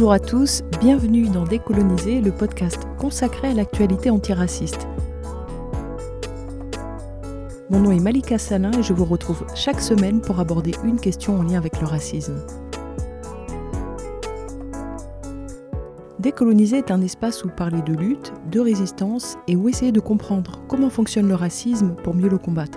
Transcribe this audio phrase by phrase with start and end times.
[0.00, 4.88] Bonjour à tous, bienvenue dans Décoloniser, le podcast consacré à l'actualité antiraciste.
[7.68, 11.38] Mon nom est Malika Salin et je vous retrouve chaque semaine pour aborder une question
[11.38, 12.42] en lien avec le racisme.
[16.18, 20.62] Décoloniser est un espace où parler de lutte, de résistance et où essayer de comprendre
[20.66, 22.69] comment fonctionne le racisme pour mieux le combattre.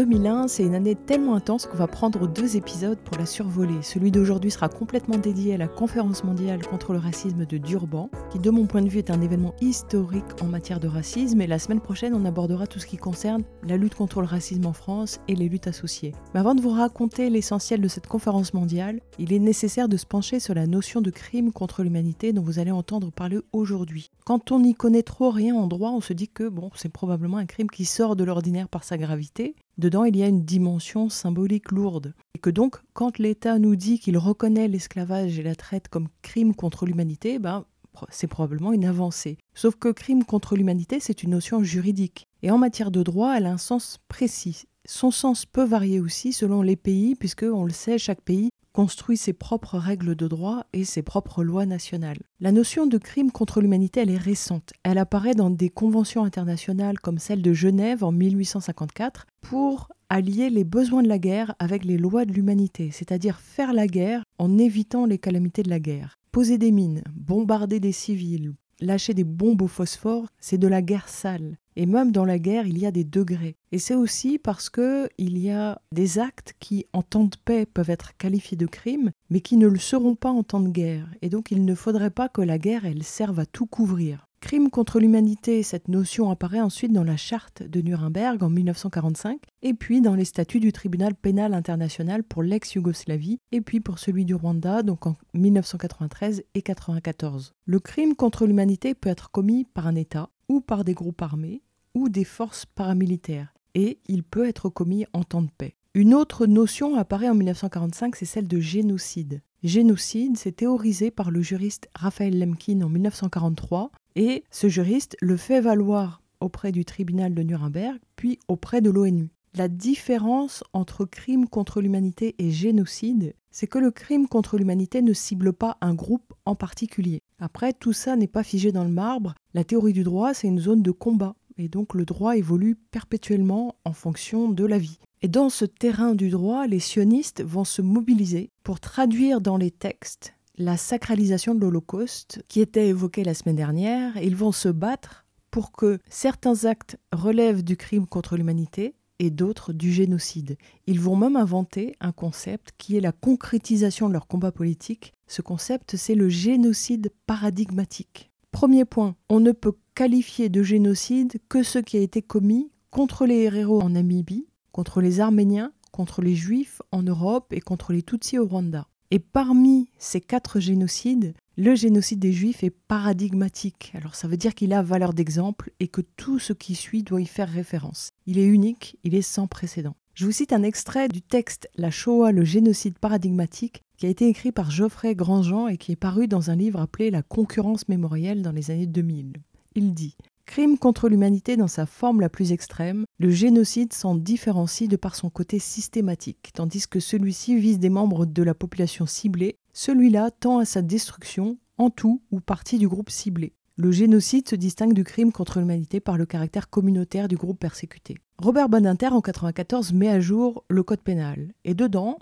[0.00, 3.82] 2001, c'est une année tellement intense qu'on va prendre deux épisodes pour la survoler.
[3.82, 8.38] Celui d'aujourd'hui sera complètement dédié à la conférence mondiale contre le racisme de Durban, qui
[8.38, 11.58] de mon point de vue est un événement historique en matière de racisme, et la
[11.58, 15.20] semaine prochaine on abordera tout ce qui concerne la lutte contre le racisme en France
[15.28, 16.14] et les luttes associées.
[16.32, 20.06] Mais avant de vous raconter l'essentiel de cette conférence mondiale, il est nécessaire de se
[20.06, 24.10] pencher sur la notion de crime contre l'humanité dont vous allez entendre parler aujourd'hui.
[24.24, 27.36] Quand on n'y connaît trop rien en droit, on se dit que bon, c'est probablement
[27.36, 31.08] un crime qui sort de l'ordinaire par sa gravité, Dedans, il y a une dimension
[31.08, 32.12] symbolique lourde.
[32.34, 36.54] Et que donc, quand l'État nous dit qu'il reconnaît l'esclavage et la traite comme crime
[36.54, 37.64] contre l'humanité, ben,
[38.10, 39.38] c'est probablement une avancée.
[39.54, 42.28] Sauf que crime contre l'humanité, c'est une notion juridique.
[42.42, 44.64] Et en matière de droit, elle a un sens précis.
[44.84, 49.16] Son sens peut varier aussi selon les pays, puisque, on le sait, chaque pays construit
[49.16, 52.20] ses propres règles de droit et ses propres lois nationales.
[52.40, 54.72] La notion de crime contre l'humanité, elle est récente.
[54.82, 60.64] Elle apparaît dans des conventions internationales comme celle de Genève en 1854 pour allier les
[60.64, 65.06] besoins de la guerre avec les lois de l'humanité, c'est-à-dire faire la guerre en évitant
[65.06, 66.16] les calamités de la guerre.
[66.32, 71.08] Poser des mines, bombarder des civils, lâcher des bombes au phosphore, c'est de la guerre
[71.08, 71.58] sale.
[71.80, 73.56] Et même dans la guerre, il y a des degrés.
[73.72, 77.64] Et c'est aussi parce que il y a des actes qui, en temps de paix,
[77.64, 81.08] peuvent être qualifiés de crimes, mais qui ne le seront pas en temps de guerre.
[81.22, 84.26] Et donc, il ne faudrait pas que la guerre, elle serve à tout couvrir.
[84.40, 89.72] Crime contre l'humanité, cette notion apparaît ensuite dans la charte de Nuremberg en 1945, et
[89.72, 94.34] puis dans les statuts du tribunal pénal international pour l'ex-Yougoslavie, et puis pour celui du
[94.34, 97.54] Rwanda, donc en 1993 et 1994.
[97.64, 101.62] Le crime contre l'humanité peut être commis par un État, ou par des groupes armés,
[101.94, 105.76] ou des forces paramilitaires, et il peut être commis en temps de paix.
[105.94, 109.42] Une autre notion apparaît en 1945, c'est celle de génocide.
[109.62, 115.60] Génocide, c'est théorisé par le juriste Raphaël Lemkin en 1943 et ce juriste le fait
[115.60, 119.30] valoir auprès du tribunal de Nuremberg, puis auprès de l'ONU.
[119.54, 125.12] La différence entre crime contre l'humanité et génocide, c'est que le crime contre l'humanité ne
[125.12, 127.20] cible pas un groupe en particulier.
[127.40, 129.34] Après, tout ça n'est pas figé dans le marbre.
[129.54, 131.34] La théorie du droit, c'est une zone de combat.
[131.60, 134.98] Et donc le droit évolue perpétuellement en fonction de la vie.
[135.20, 139.70] Et dans ce terrain du droit, les sionistes vont se mobiliser pour traduire dans les
[139.70, 144.16] textes la sacralisation de l'Holocauste qui était évoquée la semaine dernière.
[144.16, 149.74] Ils vont se battre pour que certains actes relèvent du crime contre l'humanité et d'autres
[149.74, 150.56] du génocide.
[150.86, 155.12] Ils vont même inventer un concept qui est la concrétisation de leur combat politique.
[155.26, 158.29] Ce concept, c'est le génocide paradigmatique.
[158.52, 163.24] Premier point, on ne peut qualifier de génocide que ce qui a été commis contre
[163.24, 168.02] les héros en Namibie, contre les Arméniens, contre les Juifs en Europe et contre les
[168.02, 168.88] Tutsis au Rwanda.
[169.12, 173.92] Et parmi ces quatre génocides, le génocide des Juifs est paradigmatique.
[173.94, 177.20] Alors ça veut dire qu'il a valeur d'exemple et que tout ce qui suit doit
[177.20, 178.10] y faire référence.
[178.26, 179.94] Il est unique, il est sans précédent.
[180.14, 184.26] Je vous cite un extrait du texte La Shoah, le génocide paradigmatique, qui a été
[184.28, 188.40] écrit par Geoffrey Grandjean et qui est paru dans un livre appelé La concurrence mémorielle
[188.40, 189.34] dans les années 2000.
[189.74, 190.16] Il dit
[190.46, 195.14] Crime contre l'humanité dans sa forme la plus extrême, le génocide s'en différencie de par
[195.14, 200.58] son côté systématique, tandis que celui-ci vise des membres de la population ciblée, celui-là tend
[200.58, 203.52] à sa destruction en tout ou partie du groupe ciblé.
[203.76, 208.16] Le génocide se distingue du crime contre l'humanité par le caractère communautaire du groupe persécuté.
[208.38, 212.18] Robert Badinter en 1994 met à jour le code pénal, et dedans,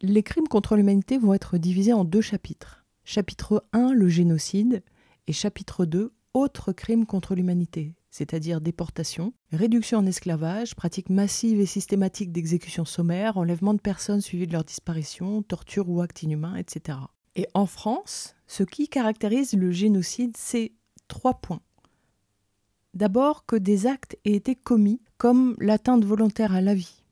[0.00, 2.84] les crimes contre l'humanité vont être divisés en deux chapitres.
[3.04, 4.82] Chapitre 1, le génocide,
[5.26, 11.66] et chapitre 2, autres crimes contre l'humanité, c'est-à-dire déportation, réduction en esclavage, pratique massive et
[11.66, 16.98] systématique d'exécution sommaire, enlèvement de personnes suivies de leur disparition, torture ou actes inhumains, etc.
[17.34, 20.72] Et en France, ce qui caractérise le génocide, c'est
[21.08, 21.62] trois points.
[22.94, 27.02] D'abord que des actes aient été commis comme l'atteinte volontaire à la vie,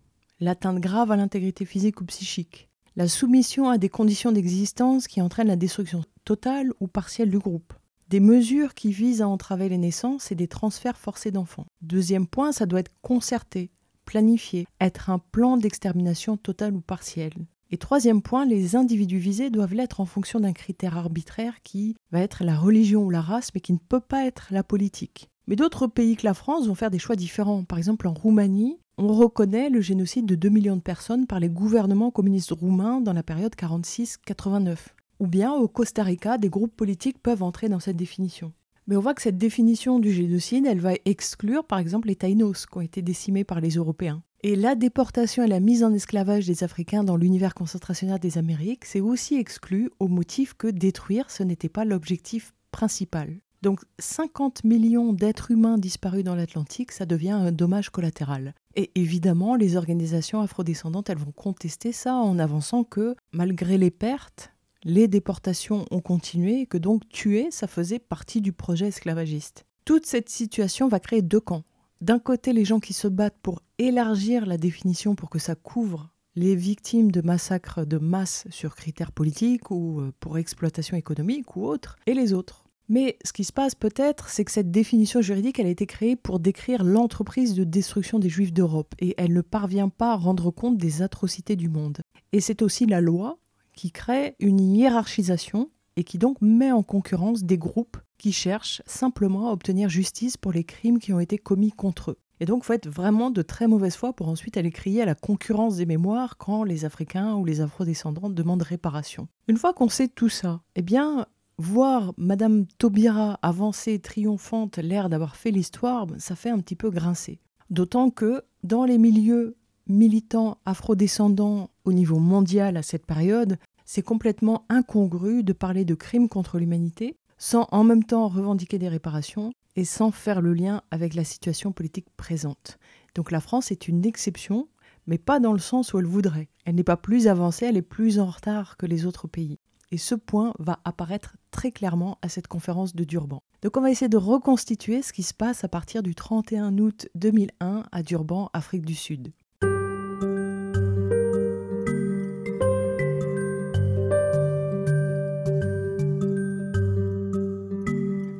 [0.40, 5.48] l'atteinte grave à l'intégrité physique ou psychique, la soumission à des conditions d'existence qui entraînent
[5.48, 7.74] la destruction totale ou partielle du groupe,
[8.08, 11.66] des mesures qui visent à entraver les naissances et des transferts forcés d'enfants.
[11.82, 13.70] Deuxième point, ça doit être concerté,
[14.06, 17.34] planifié, être un plan d'extermination totale ou partielle.
[17.70, 22.20] Et troisième point, les individus visés doivent l'être en fonction d'un critère arbitraire qui va
[22.20, 25.28] être la religion ou la race, mais qui ne peut pas être la politique.
[25.48, 27.64] Mais d'autres pays que la France vont faire des choix différents.
[27.64, 31.50] Par exemple, en Roumanie, on reconnaît le génocide de 2 millions de personnes par les
[31.50, 34.76] gouvernements communistes roumains dans la période 46-89.
[35.20, 38.52] Ou bien au Costa Rica, des groupes politiques peuvent entrer dans cette définition.
[38.86, 42.66] Mais on voit que cette définition du génocide, elle va exclure par exemple les Taïnos
[42.66, 44.22] qui ont été décimés par les Européens.
[44.42, 48.84] Et la déportation et la mise en esclavage des Africains dans l'univers concentrationnaire des Amériques,
[48.84, 53.40] c'est aussi exclu au motif que détruire, ce n'était pas l'objectif principal.
[53.62, 58.54] Donc 50 millions d'êtres humains disparus dans l'Atlantique, ça devient un dommage collatéral.
[58.74, 64.52] Et évidemment, les organisations afrodescendantes, elles vont contester ça en avançant que malgré les pertes,
[64.84, 69.64] les déportations ont continué et que donc tuer, ça faisait partie du projet esclavagiste.
[69.84, 71.64] Toute cette situation va créer deux camps.
[72.00, 76.10] D'un côté, les gens qui se battent pour élargir la définition pour que ça couvre
[76.36, 81.64] les victimes de massacres de masse sur critères politiques ou euh, pour exploitation économique ou
[81.64, 82.65] autres, et les autres.
[82.88, 86.38] Mais ce qui se passe peut-être, c'est que cette définition juridique, a été créée pour
[86.38, 90.78] décrire l'entreprise de destruction des Juifs d'Europe, et elle ne parvient pas à rendre compte
[90.78, 91.98] des atrocités du monde.
[92.32, 93.38] Et c'est aussi la loi
[93.74, 99.48] qui crée une hiérarchisation et qui donc met en concurrence des groupes qui cherchent simplement
[99.48, 102.18] à obtenir justice pour les crimes qui ont été commis contre eux.
[102.38, 105.06] Et donc, il faut être vraiment de très mauvaise foi pour ensuite aller crier à
[105.06, 109.28] la concurrence des mémoires quand les Africains ou les Afro-descendants demandent réparation.
[109.48, 111.26] Une fois qu'on sait tout ça, eh bien,
[111.58, 116.90] voir Madame Taubira avancer triomphante, l'air d'avoir fait l'histoire, ben, ça fait un petit peu
[116.90, 117.40] grincer.
[117.70, 119.56] D'autant que dans les milieux
[119.86, 126.28] militants afrodescendants au niveau mondial à cette période, c'est complètement incongru de parler de crimes
[126.28, 131.14] contre l'humanité sans en même temps revendiquer des réparations et sans faire le lien avec
[131.14, 132.78] la situation politique présente.
[133.14, 134.68] Donc la France est une exception,
[135.06, 136.48] mais pas dans le sens où elle voudrait.
[136.64, 139.58] Elle n'est pas plus avancée, elle est plus en retard que les autres pays.
[139.92, 143.42] Et ce point va apparaître très clairement à cette conférence de Durban.
[143.62, 147.08] Donc on va essayer de reconstituer ce qui se passe à partir du 31 août
[147.14, 149.32] 2001 à Durban, Afrique du Sud.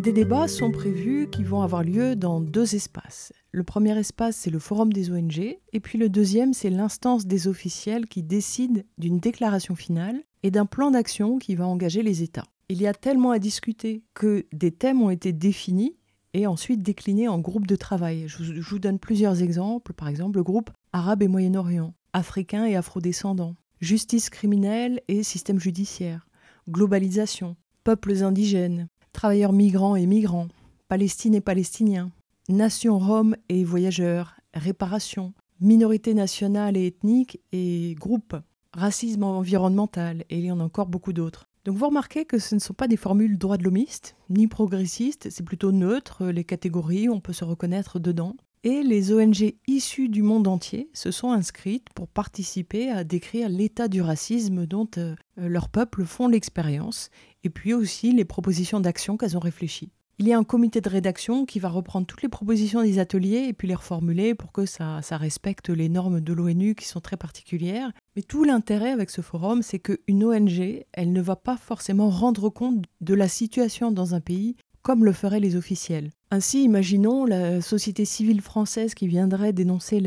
[0.07, 3.33] Des débats sont prévus qui vont avoir lieu dans deux espaces.
[3.51, 7.49] Le premier espace, c'est le forum des ONG, et puis le deuxième, c'est l'instance des
[7.49, 12.45] officiels qui décide d'une déclaration finale et d'un plan d'action qui va engager les États.
[12.69, 15.97] Il y a tellement à discuter que des thèmes ont été définis
[16.35, 18.29] et ensuite déclinés en groupes de travail.
[18.29, 23.57] Je vous donne plusieurs exemples, par exemple le groupe Arabe et Moyen-Orient, Africain et Afrodescendants,
[23.81, 26.29] Justice criminelle et système judiciaire,
[26.71, 30.49] Globalisation, Peuples indigènes, travailleurs migrants et migrants,
[30.89, 32.11] Palestine et Palestiniens,
[32.51, 38.37] nations roms et voyageurs, réparation, minorités nationales et ethniques et groupes,
[38.75, 41.49] racisme environnemental, et il y en a encore beaucoup d'autres.
[41.65, 45.31] Donc vous remarquez que ce ne sont pas des formules droits de l'homiste, ni progressistes,
[45.31, 48.37] c'est plutôt neutre, les catégories, on peut se reconnaître dedans.
[48.69, 53.87] Et les ONG issues du monde entier se sont inscrites pour participer à décrire l'état
[53.87, 57.11] du racisme dont euh, leurs peuples font l'expérience
[57.45, 59.93] et puis aussi les propositions d'action qu'elles ont réfléchies.
[60.19, 63.45] Il y a un comité de rédaction qui va reprendre toutes les propositions des ateliers
[63.47, 67.01] et puis les reformuler pour que ça, ça respecte les normes de l'ONU qui sont
[67.01, 67.93] très particulières.
[68.17, 72.49] Mais tout l'intérêt avec ce forum, c'est qu'une ONG, elle ne va pas forcément rendre
[72.49, 76.13] compte de la situation dans un pays comme le feraient les officiels.
[76.31, 79.99] Ainsi, imaginons la société civile française qui viendrait dénoncer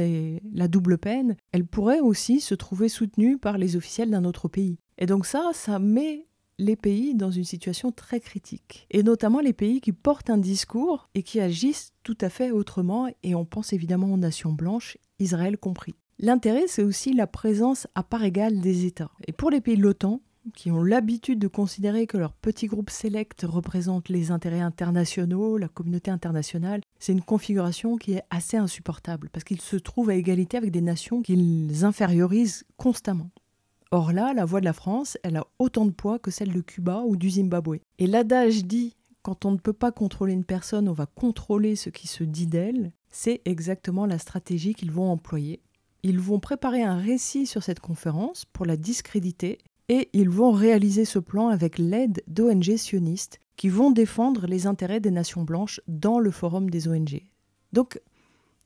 [0.54, 4.78] la double peine, elle pourrait aussi se trouver soutenue par les officiels d'un autre pays.
[4.98, 6.28] Et donc ça, ça met
[6.60, 11.10] les pays dans une situation très critique, et notamment les pays qui portent un discours
[11.14, 15.58] et qui agissent tout à fait autrement, et on pense évidemment aux nations blanches, Israël
[15.58, 15.96] compris.
[16.20, 19.12] L'intérêt, c'est aussi la présence à part égale des États.
[19.28, 20.22] Et pour les pays de l'OTAN,
[20.56, 25.68] qui ont l'habitude de considérer que leur petit groupe sélect représente les intérêts internationaux, la
[25.68, 30.58] communauté internationale, c'est une configuration qui est assez insupportable, parce qu'ils se trouvent à égalité
[30.58, 33.30] avec des nations qu'ils infériorisent constamment.
[33.92, 36.62] Or là, la voix de la France, elle a autant de poids que celle de
[36.62, 37.80] Cuba ou du Zimbabwe.
[37.98, 41.90] Et l'adage dit quand on ne peut pas contrôler une personne, on va contrôler ce
[41.90, 45.62] qui se dit d'elle, c'est exactement la stratégie qu'ils vont employer.
[46.04, 49.58] Ils vont préparer un récit sur cette conférence pour la discréditer
[49.90, 55.02] et ils vont réaliser ce plan avec l'aide d'ONG sionistes qui vont défendre les intérêts
[55.02, 57.24] des nations blanches dans le forum des ONG.
[57.74, 58.00] Donc,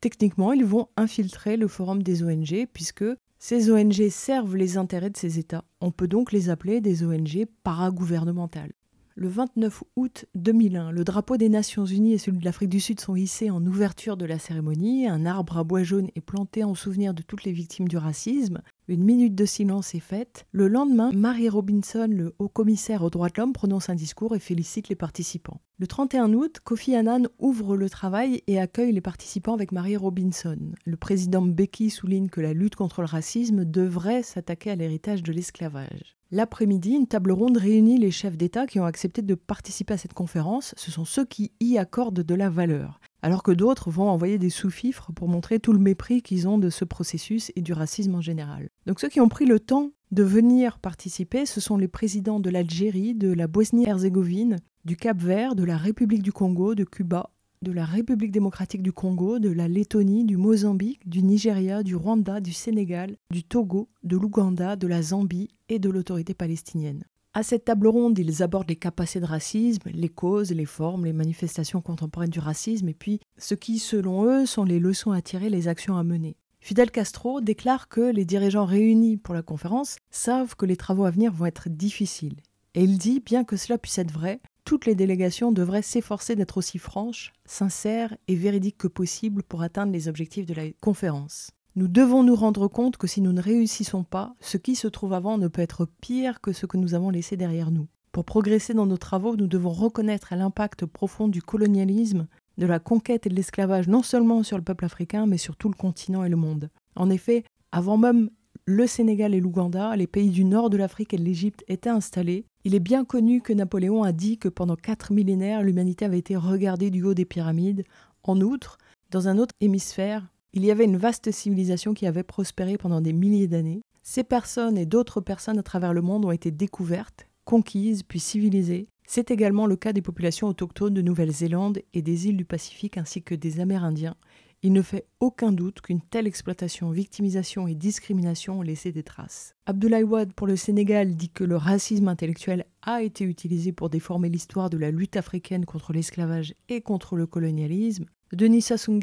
[0.02, 3.06] techniquement, ils vont infiltrer le forum des ONG puisque
[3.40, 5.64] ces ONG servent les intérêts de ces États.
[5.82, 8.74] On peut donc les appeler des ONG paragouvernementales.
[9.16, 13.00] Le 29 août 2001, le drapeau des Nations Unies et celui de l'Afrique du Sud
[13.00, 15.08] sont hissés en ouverture de la cérémonie.
[15.08, 18.62] Un arbre à bois jaune est planté en souvenir de toutes les victimes du racisme.
[18.90, 20.46] Une minute de silence est faite.
[20.52, 24.40] Le lendemain, Mary Robinson, le haut commissaire aux droits de l'homme, prononce un discours et
[24.40, 25.62] félicite les participants.
[25.78, 30.58] Le 31 août, Kofi Annan ouvre le travail et accueille les participants avec Mary Robinson.
[30.84, 35.32] Le président Becky souligne que la lutte contre le racisme devrait s'attaquer à l'héritage de
[35.32, 36.18] l'esclavage.
[36.32, 40.14] L'après-midi, une table ronde réunit les chefs d'État qui ont accepté de participer à cette
[40.14, 40.74] conférence.
[40.76, 44.50] Ce sont ceux qui y accordent de la valeur alors que d'autres vont envoyer des
[44.50, 48.22] sous-fifres pour montrer tout le mépris qu'ils ont de ce processus et du racisme en
[48.22, 48.70] général.
[48.86, 52.50] Donc ceux qui ont pris le temps de venir participer, ce sont les présidents de
[52.50, 57.86] l'Algérie, de la Bosnie-Herzégovine, du Cap-Vert, de la République du Congo, de Cuba, de la
[57.86, 63.16] République démocratique du Congo, de la Lettonie, du Mozambique, du Nigeria, du Rwanda, du Sénégal,
[63.32, 67.06] du Togo, de l'Ouganda, de la Zambie et de l'autorité palestinienne.
[67.36, 71.14] À cette table ronde, ils abordent les capacités de racisme, les causes, les formes, les
[71.14, 75.50] manifestations contemporaines du racisme et puis ce qui, selon eux, sont les leçons à tirer,
[75.50, 76.38] les actions à mener.
[76.60, 81.10] Fidel Castro déclare que les dirigeants réunis pour la conférence savent que les travaux à
[81.10, 82.38] venir vont être difficiles.
[82.76, 86.58] Et il dit, bien que cela puisse être vrai, toutes les délégations devraient s'efforcer d'être
[86.58, 91.50] aussi franches, sincères et véridiques que possible pour atteindre les objectifs de la conférence.
[91.76, 95.14] Nous devons nous rendre compte que si nous ne réussissons pas, ce qui se trouve
[95.14, 97.88] avant ne peut être pire que ce que nous avons laissé derrière nous.
[98.12, 102.28] Pour progresser dans nos travaux, nous devons reconnaître l'impact profond du colonialisme,
[102.60, 105.68] de la conquête et de l'esclavage non seulement sur le peuple africain, mais sur tout
[105.68, 106.70] le continent et le monde.
[106.96, 108.30] En effet, avant même
[108.66, 112.46] le Sénégal et l'Ouganda, les pays du nord de l'Afrique et de l'Égypte étaient installés.
[112.66, 116.36] Il est bien connu que Napoléon a dit que pendant quatre millénaires, l'humanité avait été
[116.36, 117.84] regardée du haut des pyramides.
[118.22, 118.78] En outre,
[119.10, 123.14] dans un autre hémisphère, il y avait une vaste civilisation qui avait prospéré pendant des
[123.14, 123.82] milliers d'années.
[124.04, 128.88] Ces personnes et d'autres personnes à travers le monde ont été découvertes, conquises, puis civilisées.
[129.08, 133.24] C'est également le cas des populations autochtones de Nouvelle-Zélande et des îles du Pacifique ainsi
[133.24, 134.16] que des Amérindiens.
[134.62, 139.56] Il ne fait aucun doute qu'une telle exploitation, victimisation et discrimination ont laissé des traces.
[139.66, 144.30] Abdoulaye Wade pour le Sénégal dit que le racisme intellectuel a été utilisé pour déformer
[144.30, 148.06] l'histoire de la lutte africaine contre l'esclavage et contre le colonialisme.
[148.32, 149.00] Denis Sassou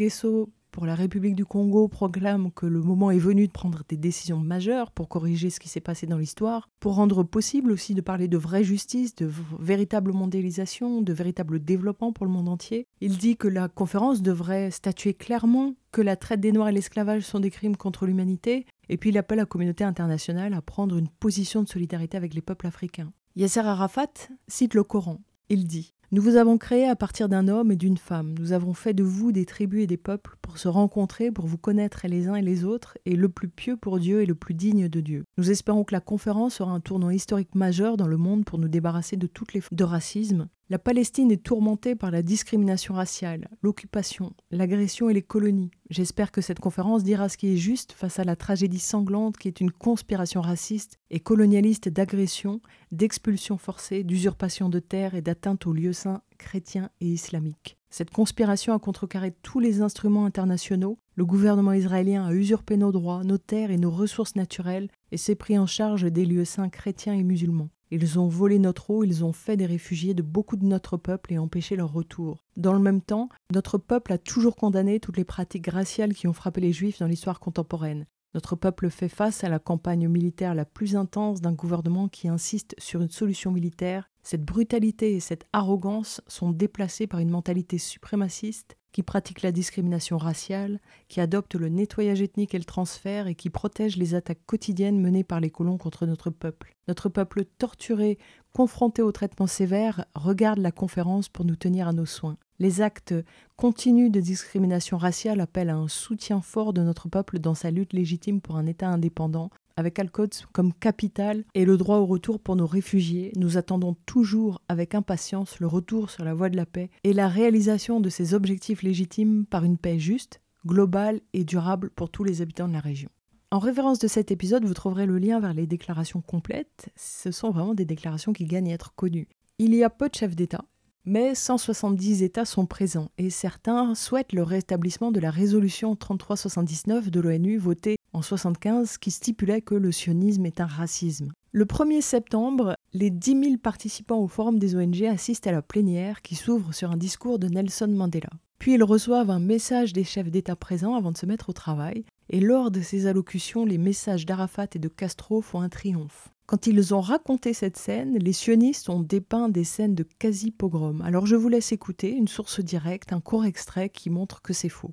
[0.71, 4.39] pour la République du Congo proclame que le moment est venu de prendre des décisions
[4.39, 8.29] majeures pour corriger ce qui s'est passé dans l'histoire, pour rendre possible aussi de parler
[8.29, 12.87] de vraie justice, de véritable mondialisation, de véritable développement pour le monde entier.
[13.00, 17.23] Il dit que la conférence devrait statuer clairement que la traite des Noirs et l'esclavage
[17.23, 21.09] sont des crimes contre l'humanité, et puis il appelle la communauté internationale à prendre une
[21.09, 23.12] position de solidarité avec les peuples africains.
[23.37, 25.19] Yasser Arafat cite le Coran.
[25.49, 28.35] Il dit nous vous avons créé à partir d'un homme et d'une femme.
[28.40, 31.57] Nous avons fait de vous des tribus et des peuples pour se rencontrer, pour vous
[31.57, 34.55] connaître les uns et les autres, et le plus pieux pour Dieu et le plus
[34.55, 35.25] digne de Dieu.
[35.38, 38.67] Nous espérons que la conférence sera un tournant historique majeur dans le monde pour nous
[38.67, 44.33] débarrasser de toutes les de racisme, la Palestine est tourmentée par la discrimination raciale, l'occupation,
[44.53, 45.73] l'agression et les colonies.
[45.91, 49.49] J'espère que cette conférence dira ce qui est juste face à la tragédie sanglante qui
[49.49, 52.61] est une conspiration raciste et colonialiste d'agression,
[52.93, 57.77] d'expulsion forcée, d'usurpation de terres et d'atteinte aux lieux saints chrétiens et islamiques.
[57.91, 60.99] Cette conspiration a contrecarré tous les instruments internationaux.
[61.17, 65.35] Le gouvernement israélien a usurpé nos droits, nos terres et nos ressources naturelles et s'est
[65.35, 67.71] pris en charge des lieux saints chrétiens et musulmans.
[67.92, 71.32] Ils ont volé notre eau, ils ont fait des réfugiés de beaucoup de notre peuple
[71.32, 72.44] et empêché leur retour.
[72.56, 76.32] Dans le même temps, notre peuple a toujours condamné toutes les pratiques raciales qui ont
[76.32, 78.06] frappé les juifs dans l'histoire contemporaine.
[78.32, 82.76] Notre peuple fait face à la campagne militaire la plus intense d'un gouvernement qui insiste
[82.78, 84.09] sur une solution militaire.
[84.23, 90.18] Cette brutalité et cette arrogance sont déplacées par une mentalité suprémaciste qui pratique la discrimination
[90.18, 95.00] raciale, qui adopte le nettoyage ethnique et le transfert et qui protège les attaques quotidiennes
[95.00, 96.76] menées par les colons contre notre peuple.
[96.88, 98.18] Notre peuple torturé,
[98.52, 102.37] confronté aux traitements sévères, regarde la conférence pour nous tenir à nos soins.
[102.59, 103.14] Les actes
[103.56, 107.92] continus de discrimination raciale appellent à un soutien fort de notre peuple dans sa lutte
[107.94, 112.57] légitime pour un État indépendant, avec Alcots comme capitale et le droit au retour pour
[112.57, 116.91] nos réfugiés, nous attendons toujours avec impatience le retour sur la voie de la paix
[117.05, 122.11] et la réalisation de ces objectifs légitimes par une paix juste, globale et durable pour
[122.11, 123.11] tous les habitants de la région.
[123.53, 126.89] En référence de cet épisode, vous trouverez le lien vers les déclarations complètes.
[126.95, 129.29] Ce sont vraiment des déclarations qui gagnent à être connues.
[129.59, 130.65] Il y a peu de chefs d'État,
[131.05, 137.21] mais 170 États sont présents et certains souhaitent le rétablissement de la résolution 3379 de
[137.21, 141.33] l'ONU votée en 75 qui stipulait que le sionisme est un racisme.
[141.52, 146.23] Le 1er septembre, les 10 000 participants au Forum des ONG assistent à la plénière
[146.23, 148.31] qui s'ouvre sur un discours de Nelson Mandela.
[148.61, 152.05] Puis ils reçoivent un message des chefs d'État présents avant de se mettre au travail,
[152.29, 156.29] et lors de ces allocutions, les messages d'Arafat et de Castro font un triomphe.
[156.47, 161.00] Quand ils ont raconté cette scène, les sionistes ont dépeint des scènes de quasi-pogrom.
[161.02, 164.69] Alors je vous laisse écouter une source directe, un court extrait qui montre que c'est
[164.69, 164.90] faux.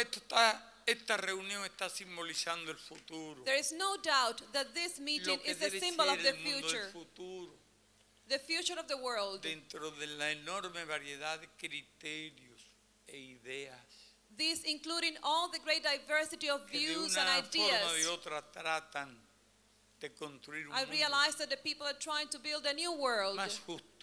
[0.00, 3.42] Esto está, esta reunión está simbolizando el futuro.
[3.44, 7.52] There is no doubt that this meeting is a symbol of the future, futuro.
[8.28, 9.42] the future of the world.
[9.42, 12.60] Dentro de la enorme variedad de criterios
[13.06, 14.02] e ideas
[14.36, 18.06] This including all the great diversity of views and de ideas.
[18.06, 19.14] otra tratan
[20.00, 23.38] de construir un I realize that the people are trying to build a new world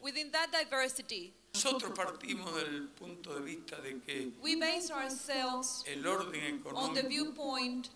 [0.02, 1.34] within that diversity.
[1.54, 7.02] Nosotros partimos del punto de vista de que We base ourselves el orden on the
[7.02, 7.90] económico viewpoint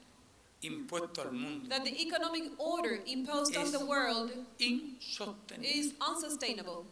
[0.62, 5.64] impuesto al mundo that the economic order imposed on es the world insostenible.
[5.64, 6.86] is unsustainable.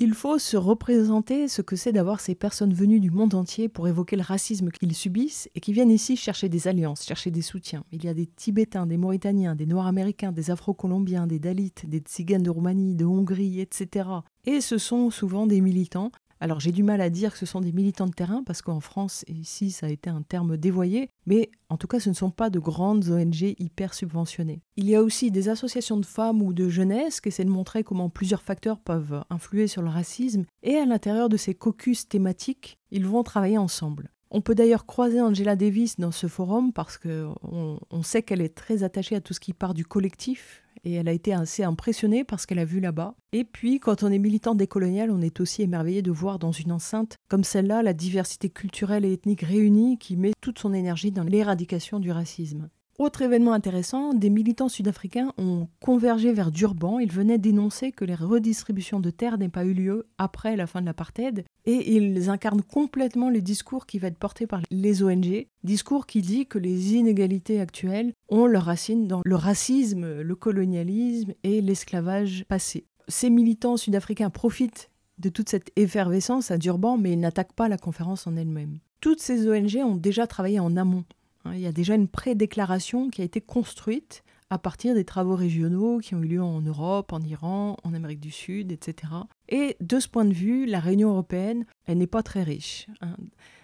[0.00, 3.86] Il faut se représenter ce que c'est d'avoir ces personnes venues du monde entier pour
[3.86, 7.84] évoquer le racisme qu'ils subissent et qui viennent ici chercher des alliances, chercher des soutiens.
[7.92, 12.00] Il y a des Tibétains, des Mauritaniens, des Noirs américains, des Afro-Colombiens, des Dalits, des
[12.00, 14.08] Tziganes de Roumanie, de Hongrie, etc.
[14.46, 16.10] Et ce sont souvent des militants.
[16.40, 18.80] Alors j'ai du mal à dire que ce sont des militants de terrain parce qu'en
[18.80, 22.30] France, ici, ça a été un terme dévoyé, mais en tout cas, ce ne sont
[22.30, 24.60] pas de grandes ONG hyper subventionnées.
[24.76, 27.84] Il y a aussi des associations de femmes ou de jeunesse qui essaient de montrer
[27.84, 32.78] comment plusieurs facteurs peuvent influer sur le racisme, et à l'intérieur de ces caucus thématiques,
[32.90, 34.10] ils vont travailler ensemble.
[34.30, 38.56] On peut d'ailleurs croiser Angela Davis dans ce forum parce qu'on on sait qu'elle est
[38.56, 42.24] très attachée à tout ce qui part du collectif et elle a été assez impressionnée
[42.24, 43.14] par ce qu'elle a vu là-bas.
[43.32, 46.72] Et puis, quand on est militant décolonial, on est aussi émerveillé de voir dans une
[46.72, 51.24] enceinte comme celle-là la diversité culturelle et ethnique réunie qui met toute son énergie dans
[51.24, 52.68] l'éradication du racisme.
[52.96, 57.00] Autre événement intéressant, des militants sud-africains ont convergé vers Durban.
[57.00, 60.80] Ils venaient dénoncer que les redistributions de terres n'aient pas eu lieu après la fin
[60.80, 61.44] de l'apartheid.
[61.64, 65.46] Et ils incarnent complètement le discours qui va être porté par les ONG.
[65.64, 71.32] Discours qui dit que les inégalités actuelles ont leurs racines dans le racisme, le colonialisme
[71.42, 72.86] et l'esclavage passé.
[73.08, 77.78] Ces militants sud-africains profitent de toute cette effervescence à Durban, mais ils n'attaquent pas la
[77.78, 78.78] conférence en elle-même.
[79.00, 81.04] Toutes ces ONG ont déjà travaillé en amont.
[81.44, 85.34] Hein, Il y a déjà une prédéclaration qui a été construite à partir des travaux
[85.34, 89.12] régionaux qui ont eu lieu en Europe, en Iran, en Amérique du Sud, etc.
[89.48, 92.86] Et de ce point de vue, la Réunion européenne, elle n'est pas très riche.
[93.00, 93.16] hein.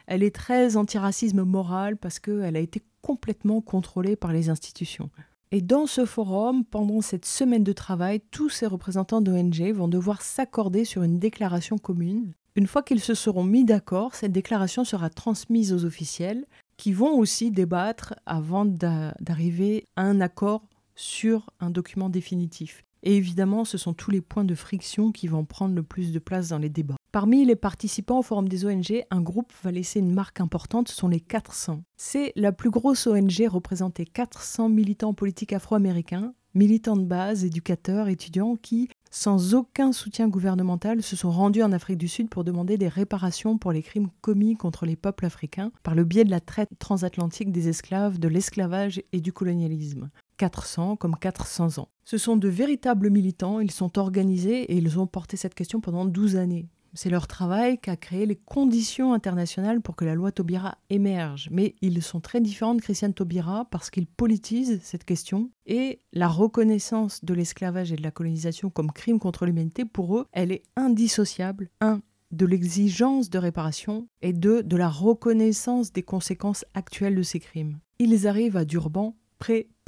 [0.06, 5.08] Elle est très antiracisme moral parce qu'elle a été complètement contrôlée par les institutions.
[5.52, 10.22] Et dans ce forum, pendant cette semaine de travail, tous ces représentants d'ONG vont devoir
[10.22, 12.34] s'accorder sur une déclaration commune.
[12.56, 16.44] Une fois qu'ils se seront mis d'accord, cette déclaration sera transmise aux officiels
[16.80, 20.62] qui vont aussi débattre avant d'a- d'arriver à un accord
[20.94, 22.84] sur un document définitif.
[23.02, 26.18] Et évidemment, ce sont tous les points de friction qui vont prendre le plus de
[26.18, 26.96] place dans les débats.
[27.12, 30.94] Parmi les participants au Forum des ONG, un groupe va laisser une marque importante, ce
[30.96, 31.82] sont les 400.
[31.98, 38.56] C'est la plus grosse ONG représentée 400 militants politiques afro-américains, militants de base, éducateurs, étudiants
[38.56, 42.88] qui, sans aucun soutien gouvernemental, se sont rendus en Afrique du Sud pour demander des
[42.88, 46.70] réparations pour les crimes commis contre les peuples africains par le biais de la traite
[46.78, 50.10] transatlantique des esclaves, de l'esclavage et du colonialisme.
[50.36, 51.88] 400 comme 400 ans.
[52.04, 56.06] Ce sont de véritables militants, ils sont organisés et ils ont porté cette question pendant
[56.06, 56.68] 12 années.
[56.94, 61.48] C'est leur travail qui a créé les conditions internationales pour que la loi Taubira émerge.
[61.50, 66.28] Mais ils sont très différents de Christiane Taubira parce qu'ils politisent cette question et la
[66.28, 70.62] reconnaissance de l'esclavage et de la colonisation comme crime contre l'humanité, pour eux, elle est
[70.76, 71.70] indissociable.
[71.80, 72.00] Un,
[72.30, 77.78] de l'exigence de réparation et deux, de la reconnaissance des conséquences actuelles de ces crimes.
[77.98, 79.16] Ils arrivent à Durban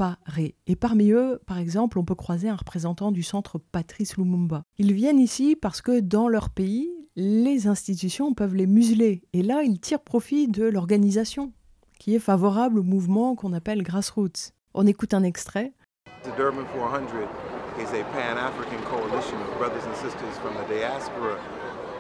[0.03, 0.57] préparés.
[0.67, 4.65] Et parmi eux, par exemple, on peut croiser un représentant du centre Patrice Lumumba.
[4.79, 9.23] Ils viennent ici parce que dans leur pays, les institutions peuvent les museler.
[9.33, 11.53] Et là, ils tirent profit de l'organisation,
[11.99, 14.53] qui est favorable au mouvement qu'on appelle grassroots.
[14.75, 15.73] On écoute un extrait.
[16.25, 17.29] The Durban 400
[17.79, 21.37] is a Pan African coalition of brothers and sisters from the diaspora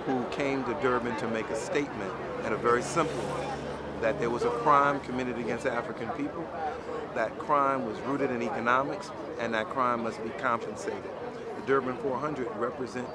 [0.06, 2.10] who came to Durban to make a statement,
[2.44, 3.62] and a very simple one
[4.00, 6.44] that there was a crime committed against African people,
[7.14, 11.10] that crime was rooted in economics, and that crime must be compensated.
[11.60, 13.08] The Durban 400 represent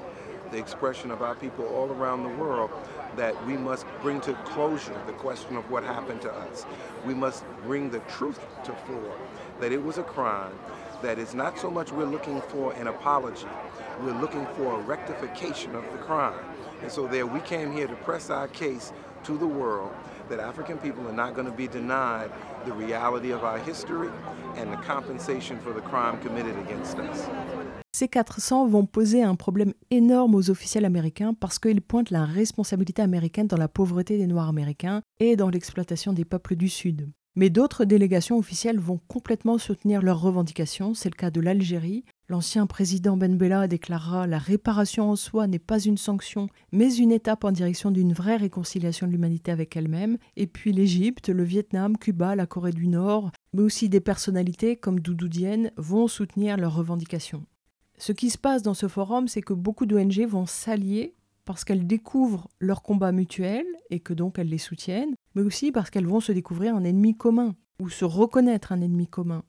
[0.50, 2.70] the expression of our people all around the world
[3.16, 6.64] that we must bring to closure the question of what happened to us.
[7.04, 9.16] We must bring the truth to fore
[9.60, 10.52] that it was a crime,
[11.02, 13.48] that it's not so much we're looking for an apology,
[14.00, 16.44] we're looking for a rectification of the crime.
[16.82, 18.92] And so there we came here to press our case
[19.24, 19.92] to the world
[20.28, 22.30] that African people are not going to be denied
[22.68, 24.08] the reality of our history
[24.56, 27.28] and the compensation for the crime committed against us.
[27.92, 33.02] Ces 400 vont poser un problème énorme aux officiels américains parce qu'ils pointent la responsabilité
[33.02, 37.08] américaine dans la pauvreté des Noirs américains et dans l'exploitation des peuples du Sud.
[37.34, 42.04] Mais d'autres délégations officielles vont complètement soutenir leurs revendications, c'est le cas de l'Algérie.
[42.30, 47.10] L'ancien président Ben Bella déclarera La réparation en soi n'est pas une sanction, mais une
[47.10, 50.18] étape en direction d'une vraie réconciliation de l'humanité avec elle-même.
[50.36, 55.00] Et puis l'Égypte, le Vietnam, Cuba, la Corée du Nord, mais aussi des personnalités comme
[55.00, 57.46] Doudou Diène vont soutenir leurs revendications.
[57.96, 61.14] Ce qui se passe dans ce forum, c'est que beaucoup d'ONG vont s'allier
[61.46, 65.88] parce qu'elles découvrent leur combat mutuel et que donc elles les soutiennent, mais aussi parce
[65.88, 69.44] qu'elles vont se découvrir un ennemi commun ou se reconnaître un ennemi commun.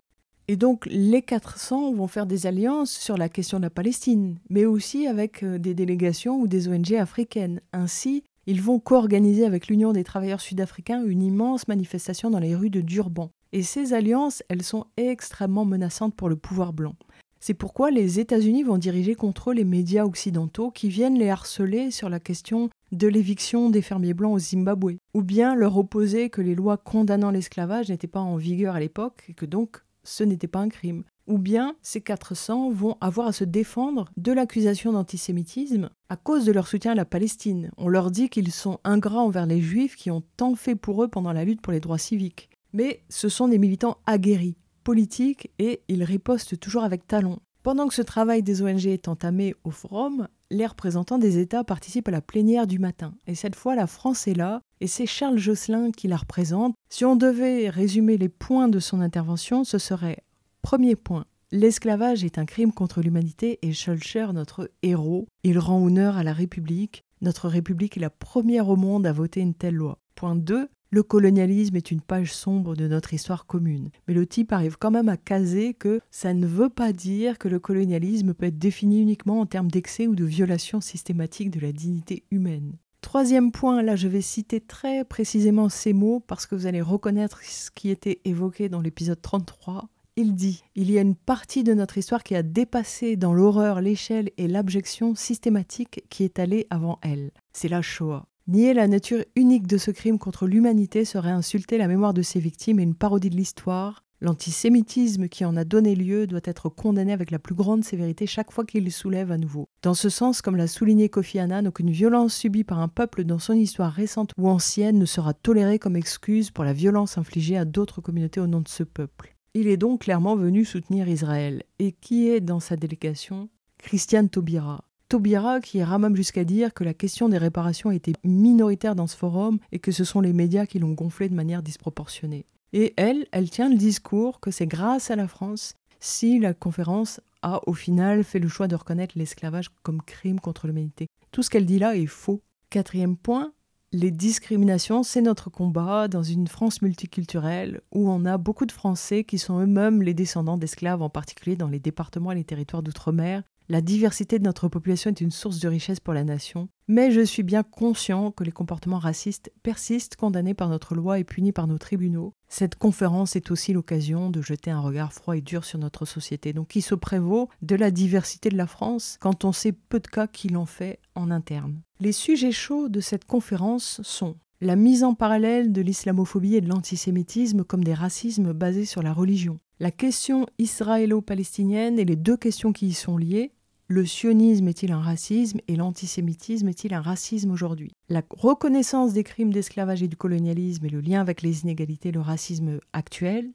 [0.52, 4.66] Et donc les 400 vont faire des alliances sur la question de la Palestine, mais
[4.66, 7.62] aussi avec euh, des délégations ou des ONG africaines.
[7.72, 12.72] Ainsi, ils vont co-organiser avec l'Union des travailleurs sud-africains une immense manifestation dans les rues
[12.72, 13.30] de Durban.
[13.54, 16.96] Et ces alliances, elles sont extrêmement menaçantes pour le pouvoir blanc.
[17.40, 22.10] C'est pourquoi les États-Unis vont diriger contre les médias occidentaux qui viennent les harceler sur
[22.10, 26.56] la question de l'éviction des fermiers blancs au Zimbabwe, ou bien leur opposer que les
[26.56, 30.60] lois condamnant l'esclavage n'étaient pas en vigueur à l'époque et que donc ce n'était pas
[30.60, 31.04] un crime.
[31.28, 36.52] Ou bien ces 400 vont avoir à se défendre de l'accusation d'antisémitisme à cause de
[36.52, 37.70] leur soutien à la Palestine.
[37.78, 41.08] On leur dit qu'ils sont ingrats envers les juifs qui ont tant fait pour eux
[41.08, 42.50] pendant la lutte pour les droits civiques.
[42.74, 47.38] Mais ce sont des militants aguerris, politiques, et ils ripostent toujours avec talent.
[47.62, 52.08] Pendant que ce travail des ONG est entamé au forum, les représentants des États participent
[52.08, 53.14] à la plénière du matin.
[53.28, 56.76] Et cette fois, la France est là, et c'est Charles Josselin qui la représente.
[56.90, 60.24] Si on devait résumer les points de son intervention, ce serait
[60.62, 61.26] premier point.
[61.52, 66.34] L'esclavage est un crime contre l'humanité et Schulcher, notre héros, il rend honneur à la
[66.34, 67.04] République.
[67.22, 69.98] Notre République est la première au monde à voter une telle loi.
[70.14, 70.70] Point 2.
[70.92, 73.92] Le colonialisme est une page sombre de notre histoire commune.
[74.08, 77.48] Mais le type arrive quand même à caser que ça ne veut pas dire que
[77.48, 81.72] le colonialisme peut être défini uniquement en termes d'excès ou de violation systématique de la
[81.72, 82.74] dignité humaine.
[83.02, 87.44] Troisième point, là je vais citer très précisément ces mots parce que vous allez reconnaître
[87.44, 89.90] ce qui était évoqué dans l'épisode 33.
[90.16, 93.80] Il dit Il y a une partie de notre histoire qui a dépassé dans l'horreur
[93.80, 97.30] l'échelle et l'abjection systématique qui est allée avant elle.
[97.54, 98.26] C'est la Shoah.
[98.50, 102.40] Nier la nature unique de ce crime contre l'humanité serait insulter la mémoire de ses
[102.40, 104.04] victimes et une parodie de l'histoire.
[104.22, 108.52] L'antisémitisme qui en a donné lieu doit être condamné avec la plus grande sévérité chaque
[108.52, 109.68] fois qu'il soulève à nouveau.
[109.84, 113.38] Dans ce sens, comme l'a souligné Kofi Annan, aucune violence subie par un peuple dans
[113.38, 117.66] son histoire récente ou ancienne ne sera tolérée comme excuse pour la violence infligée à
[117.66, 119.36] d'autres communautés au nom de ce peuple.
[119.54, 121.62] Il est donc clairement venu soutenir Israël.
[121.78, 123.48] Et qui est dans sa délégation?
[123.78, 124.89] Christiane Taubira.
[125.10, 129.18] Taubira qui ira même jusqu'à dire que la question des réparations était minoritaire dans ce
[129.18, 132.46] forum et que ce sont les médias qui l'ont gonflé de manière disproportionnée.
[132.74, 137.22] Et elle, elle tient le discours que c'est grâce à la France si la conférence
[137.42, 141.08] a au final fait le choix de reconnaître l'esclavage comme crime contre l'humanité.
[141.32, 142.42] Tout ce qu'elle dit là est faux.
[142.70, 143.52] Quatrième point,
[143.92, 149.24] les discriminations, c'est notre combat dans une France multiculturelle où on a beaucoup de Français
[149.24, 153.42] qui sont eux-mêmes les descendants d'esclaves, en particulier dans les départements et les territoires d'outre-mer,
[153.70, 157.22] la diversité de notre population est une source de richesse pour la nation, mais je
[157.22, 161.68] suis bien conscient que les comportements racistes persistent, condamnés par notre loi et punis par
[161.68, 162.34] nos tribunaux.
[162.48, 166.52] Cette conférence est aussi l'occasion de jeter un regard froid et dur sur notre société,
[166.52, 170.08] donc qui se prévaut de la diversité de la France quand on sait peu de
[170.08, 171.80] cas qu'il en fait en interne.
[172.00, 176.68] Les sujets chauds de cette conférence sont la mise en parallèle de l'islamophobie et de
[176.68, 182.74] l'antisémitisme comme des racismes basés sur la religion, la question israélo-palestinienne et les deux questions
[182.74, 183.54] qui y sont liées,
[183.90, 187.92] le sionisme est-il un racisme et l'antisémitisme est-il un racisme aujourd'hui?
[188.08, 192.22] La reconnaissance des crimes d'esclavage et du colonialisme et le lien avec les inégalités le
[192.22, 193.50] racisme actuel.